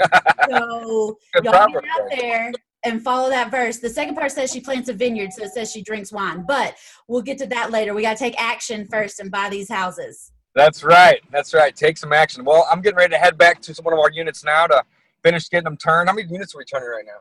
so 0.48 1.18
y'all 1.42 1.66
get 1.66 1.84
out 1.84 2.08
there 2.08 2.52
and 2.84 3.02
follow 3.02 3.28
that 3.30 3.50
verse. 3.50 3.78
The 3.78 3.90
second 3.90 4.14
part 4.14 4.32
says 4.32 4.52
she 4.52 4.60
plants 4.60 4.88
a 4.88 4.92
vineyard, 4.92 5.32
so 5.32 5.44
it 5.44 5.52
says 5.52 5.70
she 5.72 5.82
drinks 5.82 6.12
wine. 6.12 6.44
But 6.46 6.76
we'll 7.08 7.22
get 7.22 7.38
to 7.38 7.46
that 7.46 7.70
later. 7.70 7.94
We 7.94 8.02
got 8.02 8.16
to 8.16 8.22
take 8.22 8.40
action 8.40 8.86
first 8.90 9.20
and 9.20 9.30
buy 9.30 9.48
these 9.48 9.68
houses. 9.68 10.32
That's 10.54 10.82
right. 10.82 11.20
That's 11.30 11.54
right. 11.54 11.74
Take 11.74 11.98
some 11.98 12.12
action. 12.12 12.44
Well, 12.44 12.66
I'm 12.70 12.80
getting 12.80 12.96
ready 12.96 13.12
to 13.12 13.18
head 13.18 13.38
back 13.38 13.60
to 13.62 13.74
one 13.82 13.94
of 13.94 14.00
our 14.00 14.10
units 14.10 14.44
now 14.44 14.66
to 14.66 14.82
finish 15.22 15.48
getting 15.48 15.64
them 15.64 15.76
turned. 15.76 16.08
How 16.08 16.14
many 16.14 16.28
units 16.28 16.54
are 16.54 16.58
we 16.58 16.64
turning 16.64 16.88
right 16.88 17.04
now? 17.06 17.20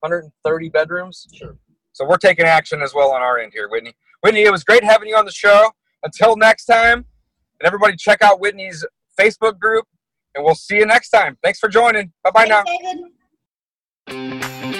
130 0.00 0.68
bedrooms? 0.70 1.26
Sure. 1.32 1.56
So 1.92 2.06
we're 2.06 2.16
taking 2.16 2.46
action 2.46 2.82
as 2.82 2.94
well 2.94 3.12
on 3.12 3.20
our 3.20 3.38
end 3.38 3.52
here, 3.54 3.68
Whitney. 3.68 3.94
Whitney, 4.22 4.42
it 4.42 4.52
was 4.52 4.64
great 4.64 4.84
having 4.84 5.08
you 5.08 5.16
on 5.16 5.24
the 5.24 5.32
show. 5.32 5.70
Until 6.02 6.36
next 6.36 6.64
time, 6.64 7.04
and 7.60 7.66
everybody 7.66 7.94
check 7.96 8.22
out 8.22 8.40
Whitney's 8.40 8.86
Facebook 9.18 9.58
group, 9.58 9.86
and 10.34 10.42
we'll 10.42 10.54
see 10.54 10.76
you 10.76 10.86
next 10.86 11.10
time. 11.10 11.36
Thanks 11.42 11.58
for 11.58 11.68
joining. 11.68 12.12
Bye 12.24 12.30
bye 12.30 12.44
now. 12.46 12.64
David. 14.06 14.79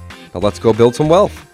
Now 0.33 0.39
let's 0.39 0.59
go 0.59 0.71
build 0.71 0.95
some 0.95 1.09
wealth. 1.09 1.50